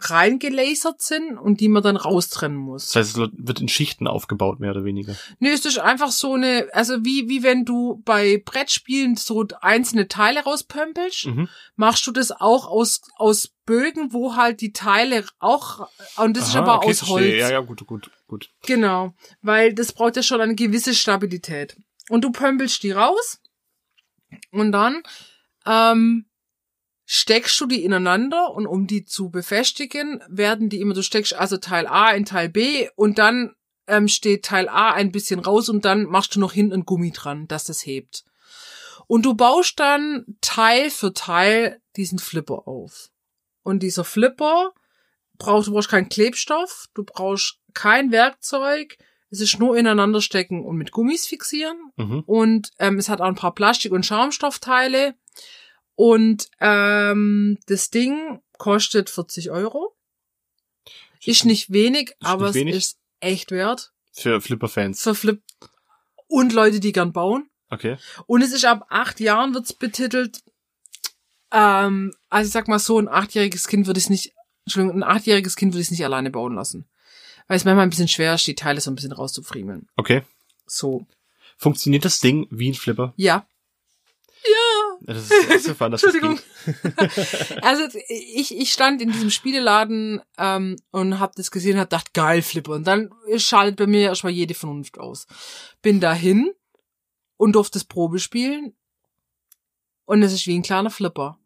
[0.00, 2.86] reingelasert sind und die man dann raustrennen muss.
[2.86, 5.14] Das heißt, es wird in Schichten aufgebaut, mehr oder weniger.
[5.38, 10.08] Nee, es ist einfach so eine, also wie, wie wenn du bei Brettspielen so einzelne
[10.08, 11.48] Teile rauspömpelst, Mhm.
[11.76, 16.56] machst du das auch aus, aus Bögen, wo halt die Teile auch, und das ist
[16.56, 17.34] Aha, aber okay, aus Holz.
[17.36, 18.48] Ja, ja, gut, gut, gut.
[18.66, 21.76] Genau, weil das braucht ja schon eine gewisse Stabilität.
[22.08, 23.40] Und du pömpelst die raus
[24.50, 25.02] und dann
[25.66, 26.26] ähm,
[27.12, 31.56] steckst du die ineinander und um die zu befestigen, werden die immer, du steckst also
[31.56, 33.56] Teil A in Teil B und dann
[33.88, 37.10] ähm, steht Teil A ein bisschen raus und dann machst du noch hinten ein Gummi
[37.10, 38.24] dran, dass das hebt.
[39.08, 43.10] Und du baust dann Teil für Teil diesen Flipper auf.
[43.64, 44.72] Und dieser Flipper
[45.36, 48.98] braucht, du brauchst keinen Klebstoff, du brauchst kein Werkzeug,
[49.30, 51.76] es ist nur ineinander stecken und mit Gummis fixieren.
[51.96, 52.20] Mhm.
[52.20, 55.16] Und ähm, es hat auch ein paar Plastik- und Schaumstoffteile.
[55.94, 59.94] Und ähm, das Ding kostet 40 Euro.
[61.24, 62.74] Ist nicht wenig, Ist aber nicht wenig?
[62.76, 63.92] es ist echt wert.
[64.12, 65.02] Für Flipper-Fans.
[65.02, 65.42] Für Flip
[66.26, 67.50] und Leute, die gern bauen.
[67.68, 67.98] Okay.
[68.26, 70.40] Und es ist ab acht Jahren wird's betitelt.
[71.52, 74.32] Ähm, also ich sag mal so, ein achtjähriges Kind würde ich nicht,
[74.64, 76.88] Entschuldigung, ein achtjähriges Kind würde ich nicht alleine bauen lassen.
[77.48, 79.88] Weil es manchmal ein bisschen schwer ist, die Teile so ein bisschen rauszufriemeln.
[79.96, 80.22] Okay.
[80.66, 81.06] So.
[81.58, 83.12] Funktioniert das Ding wie ein Flipper?
[83.16, 83.46] Ja.
[85.02, 86.38] Das ist, das fun, dass das Entschuldigung.
[86.64, 87.62] geht.
[87.62, 92.14] Also ich, ich stand in diesem Spieleladen ähm, und hab das gesehen und hab gedacht,
[92.14, 92.72] geil, Flipper.
[92.72, 95.26] Und dann schaltet bei mir erstmal jede Vernunft aus.
[95.82, 96.52] Bin dahin
[97.36, 98.74] und durfte das Probe spielen.
[100.04, 101.38] Und es ist wie ein kleiner Flipper.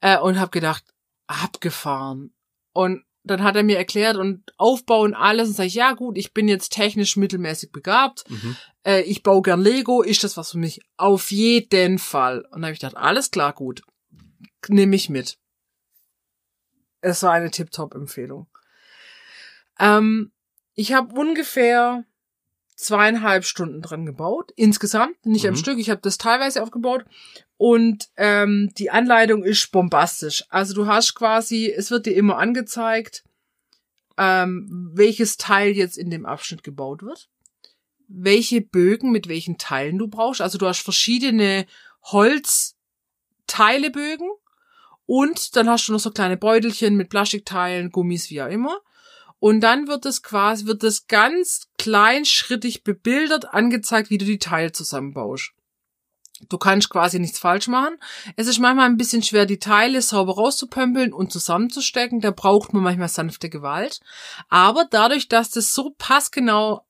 [0.00, 0.84] Äh, und hab gedacht,
[1.26, 2.32] abgefahren.
[2.72, 6.16] Und dann hat er mir erklärt und Aufbau und alles und sag ich, ja gut,
[6.16, 8.56] ich bin jetzt technisch mittelmäßig begabt Mhm.
[8.84, 10.80] äh, ich baue gern Lego, ist das was für mich?
[10.96, 12.40] Auf jeden Fall.
[12.46, 13.82] Und dann habe ich gedacht, alles klar, gut.
[14.68, 15.38] Nehme ich mit.
[17.00, 18.48] Es war eine Tip-Top-Empfehlung.
[19.78, 20.32] Ähm,
[20.74, 22.04] ich habe ungefähr
[22.76, 24.52] zweieinhalb Stunden dran gebaut.
[24.54, 25.58] Insgesamt, nicht am Mhm.
[25.58, 25.78] Stück.
[25.78, 27.04] Ich habe das teilweise aufgebaut.
[27.56, 30.44] Und ähm, die Anleitung ist bombastisch.
[30.50, 33.24] Also du hast quasi, es wird dir immer angezeigt,
[34.18, 37.28] ähm, welches Teil jetzt in dem Abschnitt gebaut wird
[38.08, 40.40] welche Bögen mit welchen Teilen du brauchst.
[40.40, 41.66] Also du hast verschiedene
[42.04, 44.30] Holzteilebögen
[45.06, 48.78] und dann hast du noch so kleine Beutelchen mit Plastikteilen, Gummis, wie auch immer.
[49.38, 54.72] Und dann wird es quasi, wird es ganz kleinschrittig bebildert angezeigt, wie du die Teile
[54.72, 55.52] zusammenbaust.
[56.48, 57.96] Du kannst quasi nichts falsch machen.
[58.36, 62.20] Es ist manchmal ein bisschen schwer, die Teile sauber rauszupömpeln und zusammenzustecken.
[62.20, 64.00] Da braucht man manchmal sanfte Gewalt.
[64.48, 66.82] Aber dadurch, dass das so passgenau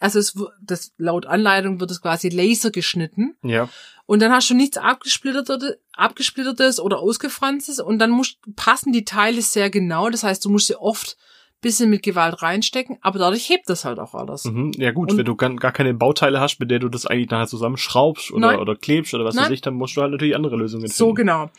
[0.00, 3.68] also es, das, laut Anleitung wird es quasi laser geschnitten Ja.
[4.06, 9.42] und dann hast du nichts abgesplittertes, abgesplittertes oder ausgefranstes und dann musst, passen die Teile
[9.42, 10.08] sehr genau.
[10.08, 11.18] Das heißt, du musst sie oft
[11.60, 14.44] bisschen mit Gewalt reinstecken, aber dadurch hebt das halt auch alles.
[14.44, 14.72] Mhm.
[14.76, 17.30] Ja gut, Und- wenn du gar, gar keine Bauteile hast, mit der du das eigentlich
[17.30, 18.58] nachher zusammenschraubst oder, Nein.
[18.60, 19.46] oder klebst oder was Nein.
[19.46, 20.94] weiß ich, dann musst du halt natürlich andere Lösungen finden.
[20.96, 21.50] So genau.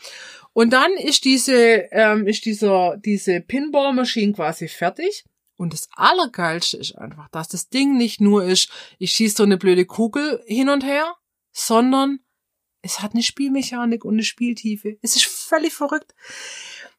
[0.52, 1.54] Und dann ist diese,
[1.92, 5.24] ähm, ist dieser, diese Pinball-Maschine quasi fertig.
[5.56, 9.56] Und das Allergeilste ist einfach, dass das Ding nicht nur ist, ich schieße so eine
[9.56, 11.14] blöde Kugel hin und her,
[11.52, 12.18] sondern
[12.82, 14.96] es hat eine Spielmechanik und eine Spieltiefe.
[15.02, 16.14] Es ist völlig verrückt.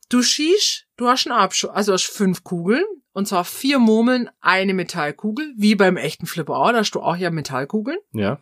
[0.10, 4.30] Du schießt, du hast einen Abschuss, also du hast fünf Kugeln, und zwar vier Murmeln,
[4.42, 7.98] eine Metallkugel, wie beim echten Flipper auch, da hast du auch ja Metallkugeln.
[8.12, 8.40] Ja.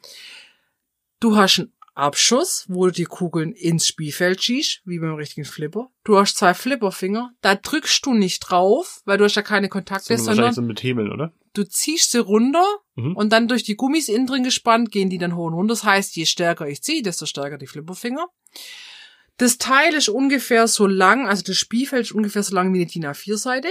[1.20, 5.90] Du hast einen Abschuss, wo du die Kugeln ins Spielfeld schießt, wie beim richtigen Flipper.
[6.04, 10.10] Du hast zwei Flipperfinger, da drückst du nicht drauf, weil du hast ja keine Kontakte,
[10.12, 11.34] wahrscheinlich sondern so mit Hebeln, oder?
[11.54, 13.16] du ziehst sie runter Mhm.
[13.16, 15.74] und dann durch die Gummis innen drin gespannt gehen die dann hoch und runter.
[15.74, 18.28] Das heißt, je stärker ich ziehe, desto stärker die Flipperfinger.
[19.42, 22.86] Das Teil ist ungefähr so lang, also das Spielfeld ist ungefähr so lang wie eine
[22.86, 23.70] DIN A4-Seite.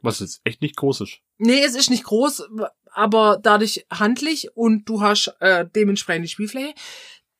[0.00, 1.18] Was jetzt echt nicht groß ist.
[1.36, 2.48] Nee, es ist nicht groß,
[2.90, 6.72] aber dadurch handlich und du hast äh, dementsprechend die Spielfläche.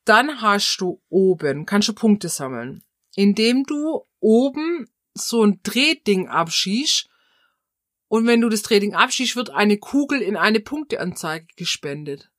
[0.03, 2.83] Dann hast du oben, kannst du Punkte sammeln,
[3.15, 7.09] indem du oben so ein Drehding abschießt
[8.07, 12.29] und wenn du das Drehding abschießt, wird eine Kugel in eine Punkteanzeige gespendet.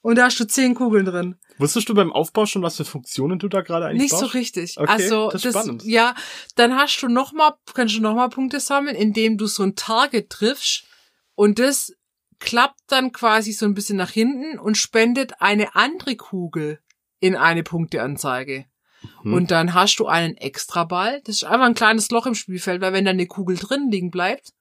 [0.00, 1.36] Und da hast du zehn Kugeln drin.
[1.58, 4.34] Wusstest du beim Aufbau schon, was für Funktionen du da gerade eigentlich Nicht so baust?
[4.34, 4.78] richtig.
[4.78, 5.84] Okay, also das ist spannend.
[5.84, 6.14] ja,
[6.54, 9.74] dann hast du noch mal, kannst du noch mal Punkte sammeln, indem du so ein
[9.74, 10.84] Target triffst
[11.34, 11.92] und das
[12.38, 16.80] klappt dann quasi so ein bisschen nach hinten und spendet eine andere Kugel
[17.20, 18.66] in eine Punkteanzeige.
[19.22, 19.32] Mhm.
[19.32, 21.22] Und dann hast du einen Extraball.
[21.24, 24.10] Das ist einfach ein kleines Loch im Spielfeld, weil wenn da eine Kugel drin liegen
[24.10, 24.52] bleibt,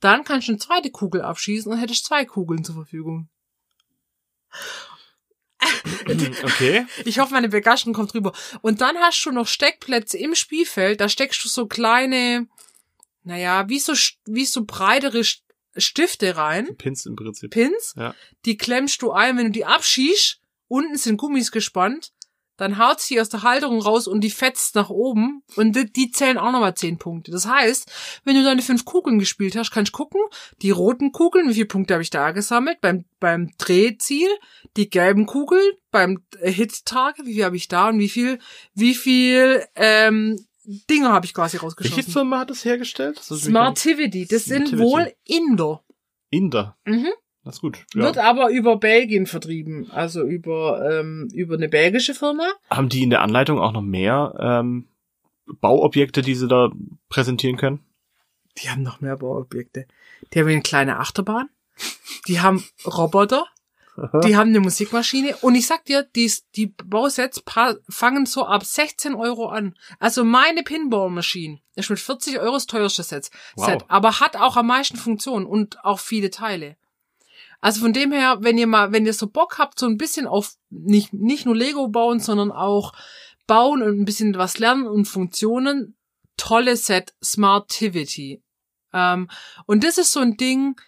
[0.00, 3.28] dann kannst du eine zweite Kugel abschießen und hättest zwei Kugeln zur Verfügung.
[6.42, 6.86] Okay.
[7.04, 8.32] Ich hoffe, meine Begeisterung kommt rüber.
[8.62, 11.00] Und dann hast du noch Steckplätze im Spielfeld.
[11.00, 12.46] Da steckst du so kleine,
[13.24, 13.92] naja, wie so,
[14.26, 15.42] wie so breitere St-
[15.76, 16.76] Stifte rein.
[16.76, 17.50] Pins im Prinzip.
[17.52, 17.94] Pins.
[17.96, 18.14] Ja.
[18.44, 20.40] Die klemmst du ein, wenn du die abschießt.
[20.66, 22.12] Unten sind Gummis gespannt.
[22.58, 25.42] Dann haut sie aus der Halterung raus und die fetzt nach oben.
[25.56, 27.30] Und die, die zählen auch nochmal zehn Punkte.
[27.30, 27.90] Das heißt,
[28.24, 30.20] wenn du deine fünf Kugeln gespielt hast, kannst du gucken,
[30.60, 34.28] die roten Kugeln, wie viele Punkte habe ich da gesammelt beim, beim Drehziel,
[34.76, 38.38] die gelben Kugeln beim Hit-Tage, wie viel habe ich da und wie viel,
[38.74, 40.44] wie viel ähm,
[40.90, 42.12] Dinge habe ich quasi Welche rausgeschossen.
[42.12, 43.16] Firma hat das hergestellt?
[43.16, 44.90] Das Smartivity, das sind Smartivity.
[44.90, 45.82] wohl Inder.
[46.30, 46.76] Inder.
[46.84, 47.08] Mhm.
[47.48, 47.86] Das ist gut.
[47.94, 48.24] Wird Ja.
[48.24, 52.46] aber über Belgien vertrieben, also über, ähm, über eine belgische Firma.
[52.68, 54.86] Haben die in der Anleitung auch noch mehr ähm,
[55.46, 56.70] Bauobjekte, die sie da
[57.08, 57.82] präsentieren können?
[58.58, 59.86] Die haben noch mehr Bauobjekte.
[60.34, 61.48] Die haben eine kleine Achterbahn.
[62.26, 63.46] Die haben Roboter.
[64.24, 65.34] Die haben eine Musikmaschine.
[65.38, 67.42] Und ich sag dir, die, die Bausets
[67.88, 69.74] fangen so ab 16 Euro an.
[69.98, 73.30] Also meine Pinball-Maschine ist mit 40 Euro das teuerste Set.
[73.56, 73.64] Wow.
[73.64, 73.84] Set.
[73.88, 76.76] Aber hat auch am meisten Funktionen und auch viele Teile.
[77.60, 80.26] Also von dem her, wenn ihr mal, wenn ihr so Bock habt, so ein bisschen
[80.26, 82.92] auf nicht, nicht nur Lego bauen, sondern auch
[83.46, 85.96] bauen und ein bisschen was lernen und Funktionen,
[86.36, 88.42] tolle Set Smartivity.
[88.92, 89.28] Ähm,
[89.66, 90.80] und das ist so ein Ding,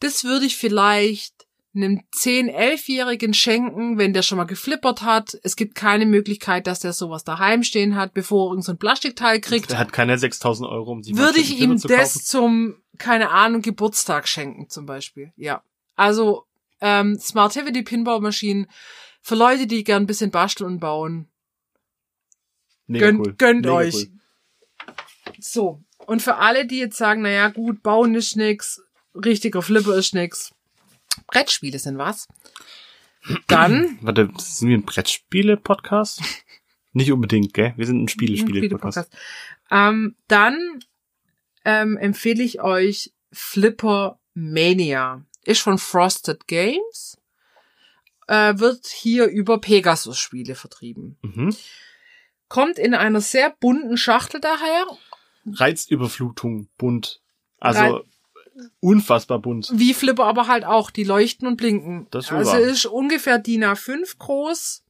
[0.00, 5.38] das würde ich vielleicht einem 10-, 11-Jährigen schenken, wenn der schon mal geflippert hat.
[5.42, 8.78] Es gibt keine Möglichkeit, dass der sowas daheim stehen hat, bevor er irgend so ein
[8.78, 9.70] Plastikteil kriegt.
[9.70, 13.62] Der hat keine 6000 Euro, um mal Würde ich ihm zu das zum, keine Ahnung,
[13.62, 15.32] Geburtstag schenken zum Beispiel.
[15.36, 15.62] Ja.
[15.96, 16.46] Also
[16.80, 18.66] ähm, Smartivity Pinball-Maschinen
[19.22, 21.28] für Leute, die gern ein bisschen basteln und bauen.
[22.86, 23.34] Mega gönnt cool.
[23.36, 23.94] gönnt Mega euch.
[23.94, 24.10] Cool.
[25.40, 25.82] So.
[26.06, 28.80] Und für alle, die jetzt sagen, naja, gut, bauen ist nix,
[29.14, 30.54] richtiger Flipper ist nix,
[31.26, 32.28] Brettspiele sind was,
[33.48, 36.22] dann Warte, sind wir ein Brettspiele-Podcast?
[36.92, 37.74] Nicht unbedingt, gell?
[37.76, 39.08] Wir sind ein Spiele-Spiele-Podcast.
[39.08, 39.10] Spiele-Podcast.
[39.70, 40.80] Ähm, dann
[41.64, 45.24] ähm, empfehle ich euch Flipper Mania.
[45.46, 47.16] Ist von Frosted Games.
[48.28, 51.16] Äh, wird hier über Pegasus-Spiele vertrieben.
[51.22, 51.56] Mhm.
[52.48, 54.84] Kommt in einer sehr bunten Schachtel daher.
[55.46, 57.20] Reizüberflutung, bunt.
[57.60, 58.00] Also Rei-
[58.80, 59.70] unfassbar bunt.
[59.72, 60.90] Wie Flipper aber halt auch.
[60.90, 62.08] Die leuchten und blinken.
[62.10, 62.60] Das also wahr.
[62.60, 64.82] ist ungefähr DIN A5 groß.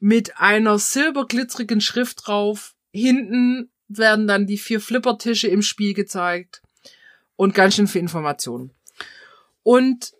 [0.00, 2.74] Mit einer silberglitzerigen Schrift drauf.
[2.92, 6.62] Hinten werden dann die vier Flippertische im Spiel gezeigt.
[7.34, 8.70] Und ganz schön viel Informationen.
[9.68, 10.14] Und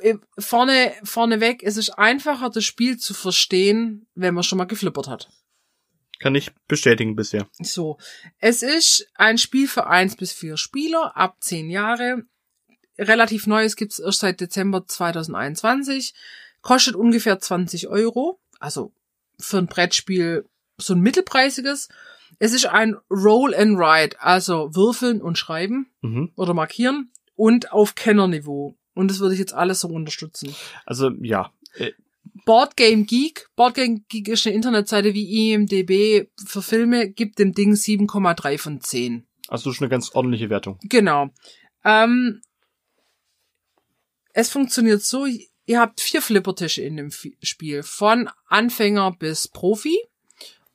[0.00, 5.08] äh, vorne, vorneweg, es ist einfacher, das Spiel zu verstehen, wenn man schon mal geflippert
[5.08, 5.30] hat.
[6.18, 7.48] Kann ich bestätigen bisher.
[7.58, 7.96] So.
[8.36, 12.24] Es ist ein Spiel für eins bis vier Spieler ab zehn Jahre.
[12.98, 16.12] Relativ neues gibt's erst seit Dezember 2021.
[16.60, 18.42] Kostet ungefähr 20 Euro.
[18.58, 18.92] Also
[19.38, 21.88] für ein Brettspiel so ein mittelpreisiges.
[22.38, 26.32] Es ist ein Roll and Write, also würfeln und schreiben Mhm.
[26.36, 27.10] oder markieren
[27.40, 28.76] und auf Kennerniveau.
[28.92, 30.54] Und das würde ich jetzt alles so unterstützen.
[30.84, 31.92] Also ja, äh,
[32.44, 33.48] Boardgame Geek.
[33.56, 39.26] Boardgame Geek ist eine Internetseite wie IMDB für Filme, gibt dem Ding 7,3 von 10.
[39.48, 40.78] also schon eine ganz ordentliche Wertung.
[40.82, 41.30] Genau.
[41.82, 42.42] Ähm,
[44.34, 45.24] es funktioniert so,
[45.64, 49.98] ihr habt vier Flippertische in dem Spiel, von Anfänger bis Profi.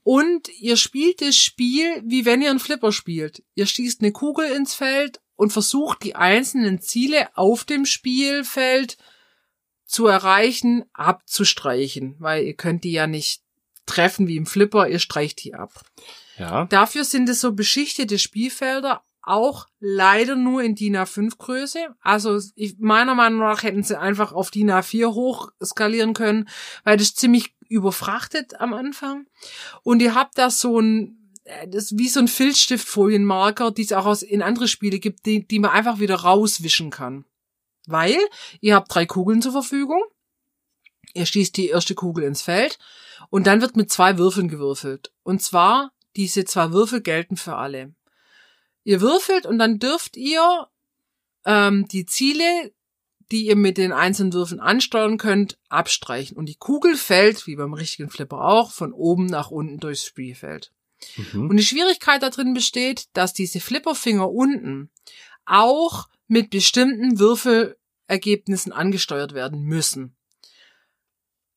[0.01, 3.43] Und ihr spielt das Spiel, wie wenn ihr einen Flipper spielt.
[3.53, 8.97] Ihr schießt eine Kugel ins Feld und versucht die einzelnen Ziele auf dem Spielfeld
[9.85, 13.41] zu erreichen, abzustreichen, weil ihr könnt die ja nicht
[13.85, 15.81] treffen wie im Flipper, ihr streicht die ab.
[16.37, 16.65] Ja.
[16.65, 21.95] Dafür sind es so beschichtete Spielfelder, auch leider nur in DIN A5 Größe.
[22.01, 26.47] Also ich, meiner Meinung nach hätten sie einfach auf DIN A4 hoch skalieren können,
[26.83, 29.27] weil das ziemlich überfrachtet am Anfang.
[29.83, 34.05] Und ihr habt da so ein, das ist wie so ein Filzstiftfolienmarker, die es auch
[34.05, 37.25] aus, in andere Spiele gibt, die, die man einfach wieder rauswischen kann.
[37.85, 38.17] Weil
[38.61, 40.01] ihr habt drei Kugeln zur Verfügung.
[41.13, 42.79] Ihr schießt die erste Kugel ins Feld
[43.29, 45.13] und dann wird mit zwei Würfeln gewürfelt.
[45.23, 47.93] Und zwar, diese zwei Würfel gelten für alle.
[48.83, 50.67] Ihr würfelt und dann dürft ihr
[51.45, 52.73] ähm, die Ziele,
[53.31, 56.37] die ihr mit den einzelnen Würfeln ansteuern könnt, abstreichen.
[56.37, 60.71] Und die Kugel fällt, wie beim richtigen Flipper auch, von oben nach unten durchs Spielfeld.
[61.33, 61.49] Mhm.
[61.49, 64.89] Und die Schwierigkeit da drin besteht, dass diese Flipperfinger unten
[65.45, 70.15] auch mit bestimmten Würfelergebnissen angesteuert werden müssen.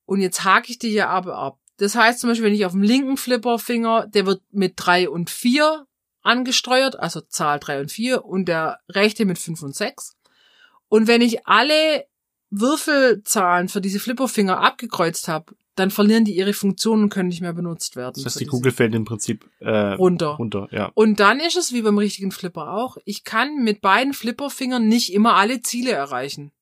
[0.04, 1.58] Und jetzt hake ich die hier aber ab.
[1.78, 5.30] Das heißt zum Beispiel, wenn ich auf dem linken Flipperfinger, der wird mit drei und
[5.30, 5.86] vier
[6.22, 10.16] angesteuert, also Zahl drei und vier, und der rechte mit fünf und sechs.
[10.88, 12.06] Und wenn ich alle
[12.50, 17.52] Würfelzahlen für diese Flipperfinger abgekreuzt habe, dann verlieren die ihre Funktion und können nicht mehr
[17.52, 18.14] benutzt werden.
[18.16, 20.30] Das heißt, die Kugel fällt im Prinzip äh, runter.
[20.30, 20.68] runter.
[20.70, 20.90] Ja.
[20.94, 22.96] Und dann ist es wie beim richtigen Flipper auch.
[23.04, 26.52] Ich kann mit beiden Flipperfingern nicht immer alle Ziele erreichen.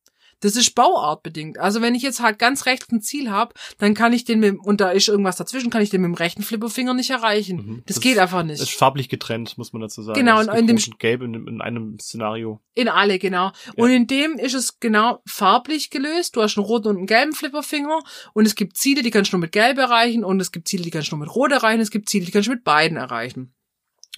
[0.41, 1.59] Das ist bauartbedingt.
[1.59, 4.57] Also wenn ich jetzt halt ganz rechts ein Ziel habe, dann kann ich den mit,
[4.59, 7.57] und da ist irgendwas dazwischen, kann ich den mit dem rechten Flipperfinger nicht erreichen.
[7.57, 7.82] Mhm.
[7.87, 8.74] Das, Das geht ist- einfach Ist nicht.
[8.76, 10.18] farblich getrennt, muss man dazu sagen.
[10.18, 12.61] Genau, Also in gibt dem Gelb in, in einem Szenario.
[12.74, 13.53] In alle, genau.
[13.76, 16.37] Und in dem ist es genau farblich gelöst.
[16.37, 18.01] Du hast einen roten und einen gelben Flipperfinger
[18.34, 20.82] und es gibt Ziele, die kannst du nur mit gelb erreichen und es gibt Ziele,
[20.82, 21.80] die kannst du nur mit rot erreichen.
[21.80, 23.55] Es gibt Ziele, die kannst du mit beiden erreichen.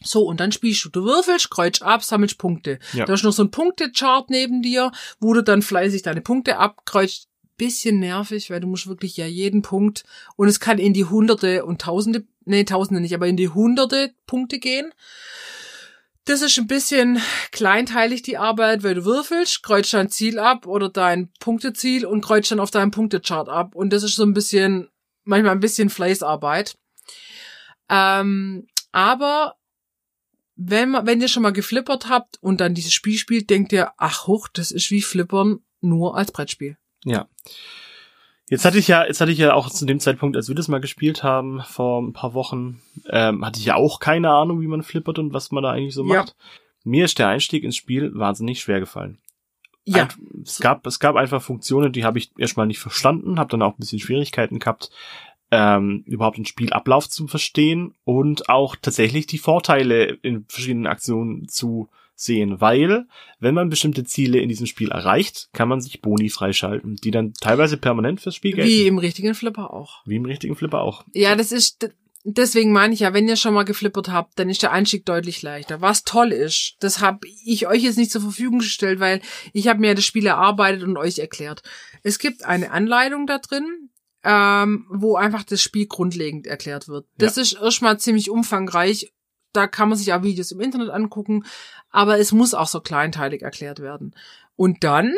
[0.02, 0.88] So, und dann spielst du.
[0.90, 2.78] Du würfelst, kreuzt ab, sammelst Punkte.
[2.92, 3.04] Ja.
[3.04, 7.28] Da ist noch so ein Punktechart neben dir, wo du dann fleißig deine Punkte abkreuzt.
[7.56, 10.04] Bisschen nervig, weil du musst wirklich ja jeden Punkt
[10.36, 14.12] und es kann in die Hunderte und Tausende, nee, Tausende nicht, aber in die Hunderte
[14.28, 14.92] Punkte gehen.
[16.24, 17.20] Das ist ein bisschen
[17.50, 22.52] kleinteilig die Arbeit, weil du würfelst, kreuzt dein Ziel ab oder dein Punkteziel und kreuzt
[22.52, 23.74] dann auf deinem Punktechart ab.
[23.74, 24.88] Und das ist so ein bisschen,
[25.24, 26.78] manchmal ein bisschen Fleißarbeit.
[27.88, 29.57] Ähm, aber
[30.60, 33.92] wenn, man, wenn ihr schon mal geflippert habt und dann dieses Spiel spielt, denkt ihr,
[33.96, 36.76] ach hoch, das ist wie Flippern nur als Brettspiel.
[37.04, 37.28] Ja.
[38.50, 40.68] Jetzt hatte ich ja, jetzt hatte ich ja auch zu dem Zeitpunkt, als wir das
[40.68, 44.66] mal gespielt haben, vor ein paar Wochen, ähm, hatte ich ja auch keine Ahnung, wie
[44.66, 46.20] man flippert und was man da eigentlich so Ja.
[46.20, 46.34] macht.
[46.82, 49.18] Mir ist der Einstieg ins Spiel wahnsinnig schwer gefallen.
[49.84, 53.50] Ja, Ein, es gab, es gab einfach Funktionen, die habe ich erstmal nicht verstanden, habe
[53.50, 54.90] dann auch ein bisschen Schwierigkeiten gehabt,
[55.50, 61.88] ähm, überhaupt den Spielablauf zu verstehen und auch tatsächlich die Vorteile in verschiedenen Aktionen zu
[62.14, 63.06] sehen, weil
[63.38, 67.32] wenn man bestimmte Ziele in diesem Spiel erreicht, kann man sich Boni freischalten, die dann
[67.34, 68.68] teilweise permanent fürs Spiel gelten.
[68.68, 70.02] wie im richtigen Flipper auch.
[70.04, 71.04] Wie im richtigen Flipper auch.
[71.12, 71.90] Ja, das ist,
[72.24, 75.42] deswegen meine ich ja, wenn ihr schon mal geflippert habt, dann ist der Einstieg deutlich
[75.42, 75.80] leichter.
[75.80, 79.20] Was toll ist, das habe ich euch jetzt nicht zur Verfügung gestellt, weil
[79.52, 81.62] ich habe mir das Spiel erarbeitet und euch erklärt.
[82.02, 83.90] Es gibt eine Anleitung da drin,
[84.24, 87.06] ähm, wo einfach das Spiel grundlegend erklärt wird.
[87.16, 89.12] Das ist erstmal ziemlich umfangreich.
[89.52, 91.44] Da kann man sich auch Videos im Internet angucken,
[91.90, 94.14] aber es muss auch so kleinteilig erklärt werden.
[94.56, 95.14] Und dann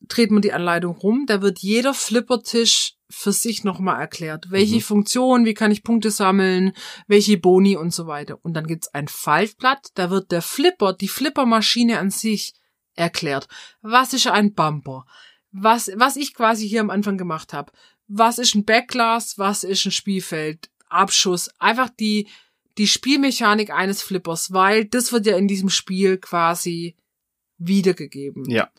[0.00, 4.50] dreht man die Anleitung rum, da wird jeder Flippertisch für sich nochmal erklärt.
[4.50, 4.80] Welche Mhm.
[4.80, 6.72] Funktion, wie kann ich Punkte sammeln,
[7.06, 8.38] welche Boni und so weiter.
[8.42, 12.54] Und dann gibt's ein Faltblatt, da wird der Flipper, die Flippermaschine an sich
[12.94, 13.46] erklärt.
[13.80, 15.06] Was ist ein Bumper?
[15.52, 17.72] Was, was ich quasi hier am Anfang gemacht habe.
[18.08, 19.38] Was ist ein Backglas?
[19.38, 20.70] Was ist ein Spielfeld?
[20.88, 21.50] Abschuss.
[21.58, 22.28] Einfach die,
[22.78, 26.96] die Spielmechanik eines Flippers, weil das wird ja in diesem Spiel quasi
[27.58, 28.70] wiedergegeben Ja.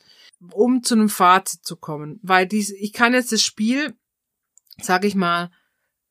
[0.54, 3.96] um zu einem Fazit zu kommen, weil dies, ich kann jetzt das Spiel,
[4.80, 5.52] sag ich mal,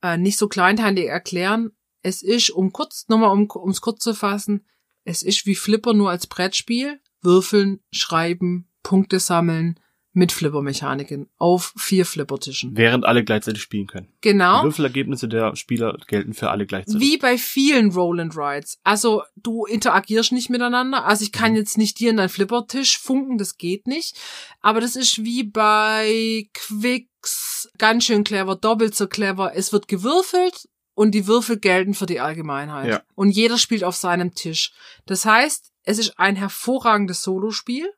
[0.02, 1.70] äh, nicht so kleinteilig erklären.
[2.02, 4.66] Es ist, um kurz, nochmal um, ums kurz zu fassen,
[5.04, 9.78] es ist wie Flipper nur als Brettspiel, würfeln, schreiben, Punkte sammeln,
[10.16, 12.74] mit Flippermechaniken auf vier Flippertischen.
[12.74, 14.08] Während alle gleichzeitig spielen können.
[14.24, 14.62] Die Genau.
[14.62, 17.00] Würfelergebnisse der Spieler gelten für alle gleichzeitig.
[17.02, 18.78] Wie bei vielen Roll and Rides.
[18.82, 21.04] Also du interagierst nicht miteinander.
[21.04, 24.16] Also ich kann jetzt nicht dir in deinen Flippertisch funken, das geht nicht.
[24.62, 29.52] Aber das ist wie bei Quicks, ganz schön clever, doppelt so clever.
[29.54, 32.88] Es wird gewürfelt und die Würfel gelten für die Allgemeinheit.
[32.88, 33.02] Ja.
[33.14, 34.72] Und jeder spielt auf seinem Tisch.
[35.04, 37.92] Das heißt, es ist ein hervorragendes Solospiel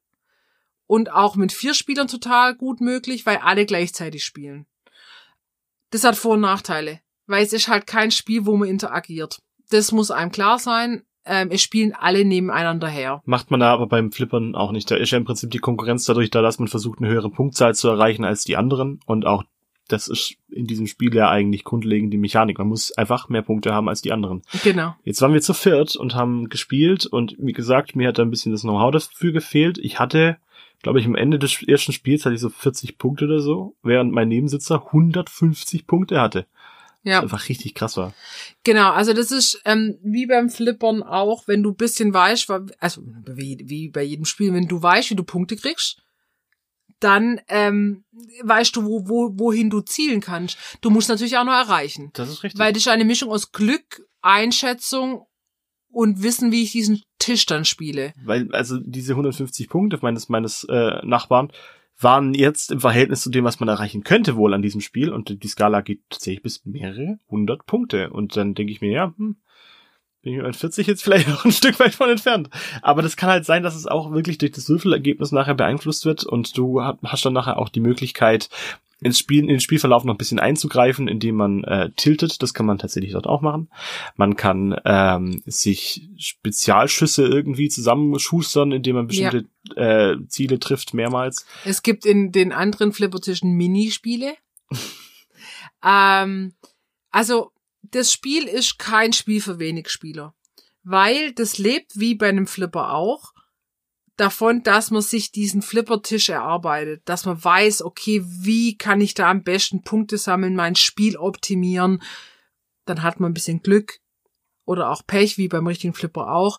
[0.88, 4.66] und auch mit vier Spielern total gut möglich, weil alle gleichzeitig spielen.
[5.90, 9.40] Das hat Vor- und Nachteile, weil es ist halt kein Spiel, wo man interagiert.
[9.70, 11.04] Das muss einem klar sein.
[11.24, 13.22] Ähm, es spielen alle nebeneinander her.
[13.26, 14.90] Macht man da aber beim Flippern auch nicht.
[14.90, 17.74] Da ist ja im Prinzip die Konkurrenz dadurch da, dass man versucht, eine höhere Punktzahl
[17.74, 19.00] zu erreichen als die anderen.
[19.04, 19.44] Und auch
[19.88, 22.58] das ist in diesem Spiel ja eigentlich grundlegend die Mechanik.
[22.58, 24.42] Man muss einfach mehr Punkte haben als die anderen.
[24.62, 24.94] Genau.
[25.02, 28.30] Jetzt waren wir zu viert und haben gespielt und wie gesagt, mir hat da ein
[28.30, 29.78] bisschen das Know-how dafür gefehlt.
[29.78, 30.36] Ich hatte,
[30.82, 34.12] glaube ich, am Ende des ersten Spiels hatte ich so 40 Punkte oder so, während
[34.12, 36.46] mein Nebensitzer 150 Punkte hatte.
[37.04, 37.18] Ja.
[37.18, 38.12] Was einfach richtig krass war.
[38.64, 42.50] Genau, also das ist ähm, wie beim Flippern auch, wenn du bisschen weißt,
[42.80, 46.02] also wie, wie bei jedem Spiel, wenn du weißt, wie du Punkte kriegst,
[47.00, 48.04] dann ähm,
[48.42, 50.58] weißt du, wo, wo, wohin du zielen kannst.
[50.80, 52.10] Du musst natürlich auch noch erreichen.
[52.14, 52.58] Das ist richtig.
[52.58, 55.27] Weil das ist eine Mischung aus Glück, Einschätzung
[55.90, 58.12] und Wissen, wie ich diesen Tisch dann spiele.
[58.24, 61.50] Weil, also diese 150 Punkte meines, meines äh, Nachbarn
[62.00, 65.10] waren jetzt im Verhältnis zu dem, was man erreichen könnte wohl an diesem Spiel.
[65.10, 68.10] Und die Skala geht tatsächlich bis mehrere hundert Punkte.
[68.10, 69.36] Und dann denke ich mir, ja, hm,
[70.22, 72.50] bin ich mit 40 jetzt vielleicht noch ein Stück weit von entfernt.
[72.82, 76.24] Aber das kann halt sein, dass es auch wirklich durch das Würfelergebnis nachher beeinflusst wird
[76.24, 78.48] und du hast dann nachher auch die Möglichkeit,
[79.00, 82.42] ins Spiel, in den Spielverlauf noch ein bisschen einzugreifen, indem man äh, tiltet.
[82.42, 83.70] Das kann man tatsächlich dort auch machen.
[84.16, 89.44] Man kann ähm, sich Spezialschüsse irgendwie zusammenschustern, indem man bestimmte
[89.76, 90.10] ja.
[90.10, 91.46] äh, Ziele trifft mehrmals.
[91.64, 94.34] Es gibt in den anderen Flippertischen Minispiele.
[95.84, 96.54] ähm,
[97.10, 100.34] also das Spiel ist kein Spiel für wenig Spieler,
[100.82, 103.32] weil das lebt wie bei einem Flipper auch
[104.18, 109.30] davon, dass man sich diesen Flippertisch erarbeitet, dass man weiß, okay, wie kann ich da
[109.30, 112.02] am besten Punkte sammeln, mein Spiel optimieren.
[112.84, 114.00] Dann hat man ein bisschen Glück
[114.64, 116.58] oder auch Pech, wie beim richtigen Flipper auch.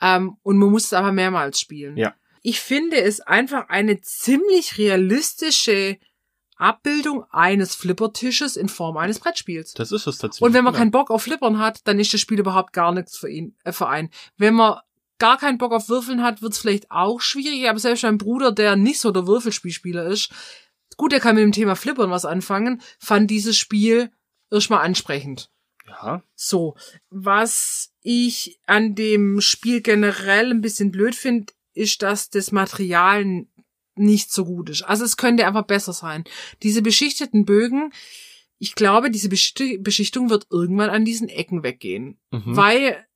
[0.00, 1.96] Ähm, und man muss es aber mehrmals spielen.
[1.96, 2.14] Ja.
[2.42, 5.98] Ich finde es einfach eine ziemlich realistische
[6.56, 9.72] Abbildung eines Flippertisches in Form eines Brettspiels.
[9.72, 10.46] Das ist es tatsächlich.
[10.46, 10.80] Und wenn man ja.
[10.80, 13.72] keinen Bock auf Flippern hat, dann ist das Spiel überhaupt gar nichts für ihn, äh,
[13.72, 14.10] für einen.
[14.36, 14.78] Wenn man
[15.20, 18.74] gar keinen Bock auf Würfeln hat, wird's vielleicht auch schwierig, aber selbst mein Bruder, der
[18.74, 20.30] nicht so der Würfelspielspieler ist,
[20.96, 24.10] gut, der kann mit dem Thema Flippern was anfangen, fand dieses Spiel
[24.50, 25.52] erstmal ansprechend.
[25.86, 26.22] Ja.
[26.34, 26.76] So,
[27.10, 33.46] was ich an dem Spiel generell ein bisschen blöd finde, ist, dass das Material
[33.94, 34.82] nicht so gut ist.
[34.82, 36.24] Also es könnte einfach besser sein.
[36.62, 37.92] Diese beschichteten Bögen,
[38.58, 42.18] ich glaube, diese Beschichtung wird irgendwann an diesen Ecken weggehen.
[42.30, 42.56] Mhm.
[42.56, 43.06] Weil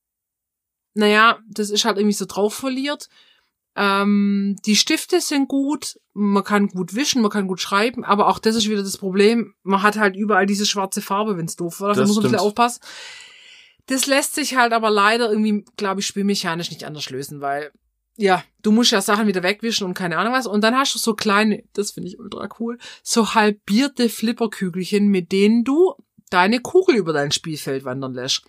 [0.95, 3.09] naja, das ist halt irgendwie so drauf verliert.
[3.77, 8.39] Ähm, die Stifte sind gut, man kann gut wischen, man kann gut schreiben, aber auch
[8.39, 9.55] das ist wieder das Problem.
[9.65, 11.89] Man hat halt überall diese schwarze Farbe, wenn's doof war.
[11.89, 12.81] Also muss man ein bisschen aufpassen.
[13.87, 17.73] Das lässt sich halt aber leider irgendwie, glaube ich, spielmechanisch nicht anders lösen, weil
[18.17, 20.47] ja, du musst ja Sachen wieder wegwischen und keine Ahnung was.
[20.47, 25.33] Und dann hast du so kleine, das finde ich ultra cool, so halbierte Flipperkügelchen, mit
[25.33, 25.95] denen du
[26.31, 28.45] deine Kugel über dein Spielfeld wandern lässt.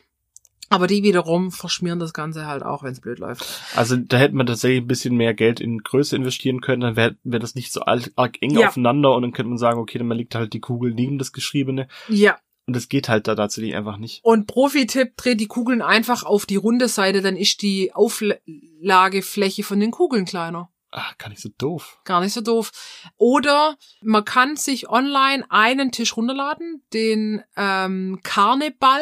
[0.69, 3.45] Aber die wiederum verschmieren das Ganze halt auch, wenn es blöd läuft.
[3.75, 7.15] Also da hätte man tatsächlich ein bisschen mehr Geld in Größe investieren können, dann wäre
[7.23, 8.67] wär das nicht so arg eng ja.
[8.67, 11.87] aufeinander und dann könnte man sagen, okay, dann liegt halt die Kugel neben das Geschriebene.
[12.07, 12.37] Ja.
[12.67, 14.23] Und das geht halt da tatsächlich einfach nicht.
[14.23, 19.79] Und Profi-Tipp, dreht die Kugeln einfach auf die runde Seite, dann ist die Auflagefläche von
[19.79, 20.69] den Kugeln kleiner.
[20.97, 21.99] Ach, gar nicht so doof.
[22.05, 22.71] Gar nicht so doof.
[23.17, 29.01] Oder man kann sich online einen Tisch runterladen, den ähm, Karneval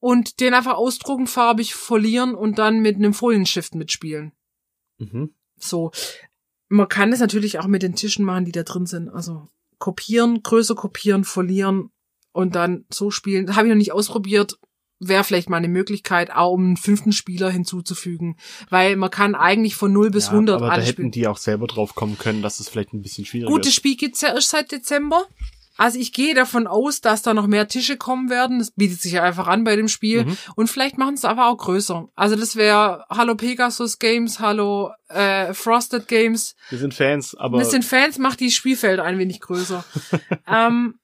[0.00, 4.32] und den einfach ausdrucken, farbig folieren und dann mit einem Folienshift mitspielen.
[4.98, 5.34] Mhm.
[5.58, 5.90] So.
[6.68, 9.08] Man kann es natürlich auch mit den Tischen machen, die da drin sind.
[9.08, 11.90] Also kopieren, Größe kopieren, folieren
[12.32, 13.54] und dann so spielen.
[13.54, 14.58] Habe ich noch nicht ausprobiert.
[14.98, 18.36] Wäre vielleicht mal eine Möglichkeit, auch um einen fünften Spieler hinzuzufügen.
[18.70, 21.66] Weil man kann eigentlich von 0 bis ja, 100 aber da hätten die auch selber
[21.66, 23.68] drauf kommen können, dass es vielleicht ein bisschen schwieriger Gut, ist.
[23.68, 25.26] das Spiel gibt's ja erst seit Dezember.
[25.76, 28.58] Also ich gehe davon aus, dass da noch mehr Tische kommen werden.
[28.58, 30.24] Das bietet sich ja einfach an bei dem Spiel.
[30.24, 30.38] Mhm.
[30.54, 32.08] Und vielleicht machen es aber auch größer.
[32.14, 36.56] Also das wäre Hallo Pegasus Games, Hallo äh, Frosted Games.
[36.70, 37.58] Wir sind Fans, aber.
[37.58, 39.84] Wir sind Fans, macht die Spielfelder ein wenig größer.
[40.46, 40.98] ähm,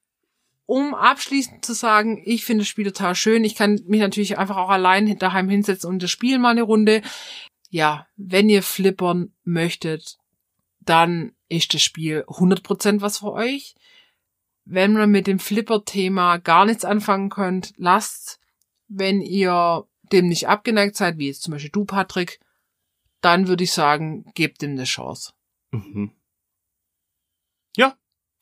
[0.65, 3.45] um abschließend zu sagen, ich finde das Spiel total schön.
[3.45, 7.03] Ich kann mich natürlich einfach auch allein daheim hinsetzen und das Spiel mal eine Runde.
[7.69, 10.17] Ja, wenn ihr flippern möchtet,
[10.81, 13.75] dann ist das Spiel 100% was für euch
[14.65, 18.41] wenn man mit dem Flipper-Thema gar nichts anfangen könnt, lasst,
[18.89, 22.39] wenn ihr dem nicht abgeneigt seid, wie jetzt zum Beispiel du, Patrick,
[23.21, 25.33] dann würde ich sagen, gebt ihm eine Chance.
[25.71, 26.13] Mhm.
[27.77, 27.97] Ja,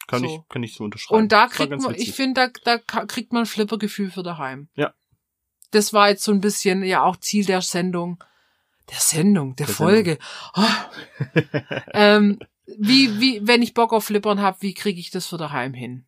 [0.07, 0.27] kann so.
[0.27, 1.23] ich, kann ich so unterschreiben.
[1.23, 2.09] Und da kriegt man, witzig.
[2.09, 4.69] ich finde, da, da kriegt man Flipper-Gefühl für daheim.
[4.75, 4.93] Ja.
[5.71, 8.23] Das war jetzt so ein bisschen ja auch Ziel der Sendung.
[8.91, 10.19] Der Sendung, der, der Folge.
[10.55, 10.65] Oh.
[11.93, 15.75] ähm, wie, wie, wenn ich Bock auf Flippern habe, wie kriege ich das für daheim
[15.75, 16.07] hin?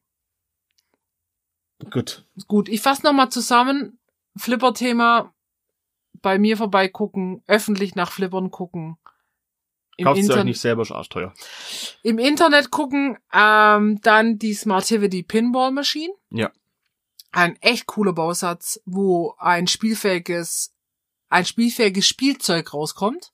[1.91, 2.25] Gut.
[2.47, 3.99] Gut, ich fasse nochmal zusammen.
[4.37, 5.33] Flipper-Thema,
[6.23, 8.97] bei mir vorbeigucken, öffentlich nach Flippern gucken.
[9.97, 11.35] Im Kauft Inter euch nicht selber, ist arschteuer.
[12.03, 16.13] Im Internet gucken, ähm, dann die Smartivity Pinball Machine.
[16.31, 16.51] Ja.
[17.31, 20.75] Ein echt cooler Bausatz, wo ein spielfähiges,
[21.29, 23.33] ein spielfähiges Spielzeug rauskommt.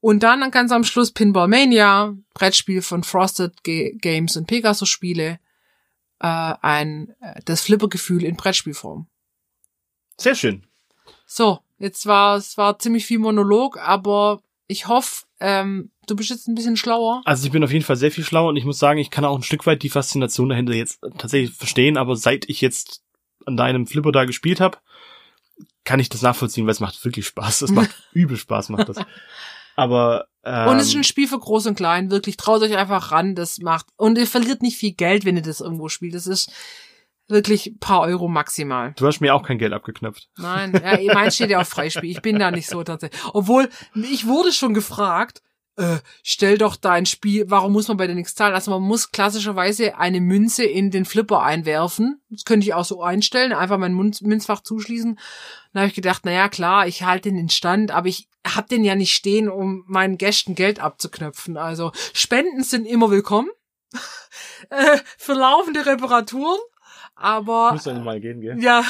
[0.00, 5.40] Und dann ganz am Schluss Pinball Mania, Brettspiel von Frosted G Games und Pegasus Spiele
[6.20, 9.06] äh, ein äh, das Flippergefühl in Brettspielform.
[10.18, 10.64] Sehr schön.
[11.26, 16.48] So, jetzt war es war ziemlich viel Monolog, aber ich hoffe, ähm, du bist jetzt
[16.48, 17.22] ein bisschen schlauer.
[17.24, 19.24] Also ich bin auf jeden Fall sehr viel schlauer und ich muss sagen, ich kann
[19.24, 23.02] auch ein Stück weit die Faszination dahinter jetzt tatsächlich verstehen, aber seit ich jetzt
[23.44, 24.78] an deinem Flipper da gespielt habe,
[25.84, 27.62] kann ich das nachvollziehen, weil es macht wirklich Spaß.
[27.62, 28.98] Es macht übel Spaß, macht das.
[29.76, 32.36] Aber ähm, und es ist ein Spiel für groß und klein, wirklich.
[32.36, 33.86] Traut euch einfach ran, das macht.
[33.96, 36.14] Und ihr verliert nicht viel Geld, wenn ihr das irgendwo spielt.
[36.14, 36.52] Das ist
[37.26, 38.94] wirklich paar Euro maximal.
[38.96, 40.28] Du hast mir auch kein Geld abgeknöpft.
[40.38, 42.10] Nein, ja, mein steht ja auf Freispiel.
[42.10, 43.20] Ich bin da nicht so tatsächlich.
[43.32, 45.42] Obwohl, ich wurde schon gefragt,
[45.76, 48.54] äh, stell doch dein Spiel, warum muss man bei dir nichts zahlen?
[48.54, 52.22] Also man muss klassischerweise eine Münze in den Flipper einwerfen.
[52.30, 55.18] Das könnte ich auch so einstellen, einfach mein Münz Münzfach zuschließen.
[55.72, 58.68] Dann habe ich gedacht, na ja, klar, ich halte den in Stand, aber ich hab
[58.68, 61.56] den ja nicht stehen, um meinen Gästen Geld abzuknöpfen.
[61.56, 63.50] Also Spenden sind immer willkommen
[64.70, 66.60] äh, für laufende Reparaturen.
[67.18, 68.62] Aber Muss dann mal gehen, gell?
[68.62, 68.84] ja,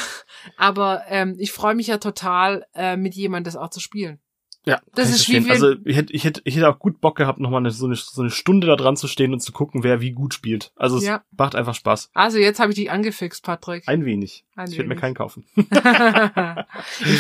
[0.57, 4.20] aber ähm, ich freue mich ja total, äh, mit jemandem das auch zu spielen.
[4.68, 7.38] Ja, Das ist wie Also ich hätte, ich hätte, ich hätte auch gut Bock gehabt,
[7.38, 10.00] nochmal eine, so, eine, so eine Stunde da dran zu stehen und zu gucken, wer
[10.00, 10.72] wie gut spielt.
[10.74, 11.22] Also es Ja.
[11.38, 12.10] macht einfach Spaß.
[12.14, 13.86] Also jetzt habe ich dich angefixt, Patrick.
[13.86, 14.44] Ein wenig.
[14.56, 15.44] Ein ich werde mir keinen kaufen.
[15.56, 15.66] In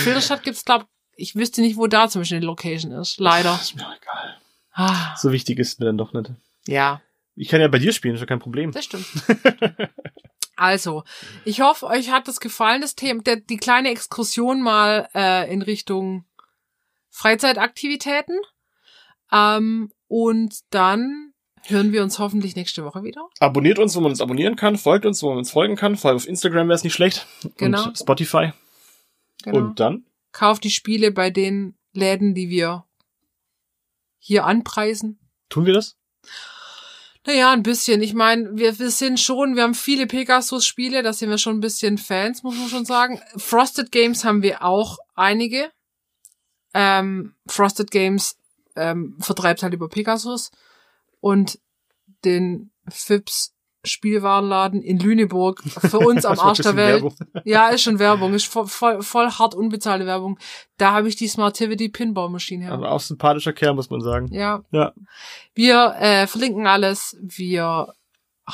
[0.02, 3.20] Filderstadt gibt's glaub, ich wüsste nicht, wo da zum Beispiel eine Location ist.
[3.20, 3.54] Leider.
[3.54, 4.36] ist mir egal.
[4.72, 6.30] Ah, So wichtig ist mir dann doch nicht.
[6.66, 7.00] ja,
[7.36, 8.72] Ich kann ja bei dir spielen, ist ja kein Problem.
[8.72, 9.06] das stimmt.
[10.58, 11.04] Also,
[11.44, 15.60] ich hoffe, euch hat das gefallen, das Thema, der, die kleine Exkursion mal äh, in
[15.60, 16.24] Richtung
[17.16, 18.38] Freizeitaktivitäten.
[19.32, 23.26] Ähm, und dann hören wir uns hoffentlich nächste Woche wieder.
[23.40, 26.10] Abonniert uns, wo man uns abonnieren kann, folgt uns, wo man uns folgen kann, vor
[26.10, 27.26] allem auf Instagram wäre es nicht schlecht.
[27.56, 27.86] Genau.
[27.86, 28.52] Und Spotify.
[29.42, 29.56] Genau.
[29.56, 30.04] Und dann?
[30.32, 32.84] Kauft die Spiele bei den Läden, die wir
[34.18, 35.18] hier anpreisen.
[35.48, 35.96] Tun wir das?
[37.26, 38.02] Naja, ein bisschen.
[38.02, 41.60] Ich meine, wir, wir sind schon, wir haben viele Pegasus-Spiele, da sind wir schon ein
[41.60, 43.20] bisschen Fans, muss man schon sagen.
[43.36, 45.70] Frosted Games haben wir auch einige.
[46.76, 48.36] Ähm, Frosted Games
[48.76, 50.50] ähm, vertreibt halt über Pegasus.
[51.20, 51.58] Und
[52.24, 53.56] den Fips
[53.86, 57.02] Spielwarenladen in Lüneburg für uns am Arsch der Welt.
[57.02, 57.14] Werbung.
[57.44, 60.38] Ja, ist schon Werbung, ist voll, voll, voll hart unbezahlte Werbung.
[60.76, 62.72] Da habe ich die Smartivity Pinball Maschine her.
[62.72, 64.32] Aber auch sympathischer Kerl, muss man sagen.
[64.32, 64.62] Ja.
[64.72, 64.92] Ja.
[65.54, 67.16] Wir äh, verlinken alles.
[67.20, 67.94] Wir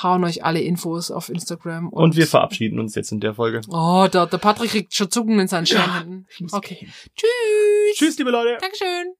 [0.00, 1.88] hauen euch alle Infos auf Instagram.
[1.88, 3.60] Und, und wir verabschieden uns jetzt in der Folge.
[3.68, 6.26] Oh, der, der Patrick kriegt schon Zucken in seinen Stirnhänden.
[6.38, 6.76] Ja, okay.
[6.76, 6.92] Gehen.
[7.16, 7.96] Tschüss.
[7.96, 8.58] Tschüss, liebe Leute.
[8.60, 9.12] Dankeschön.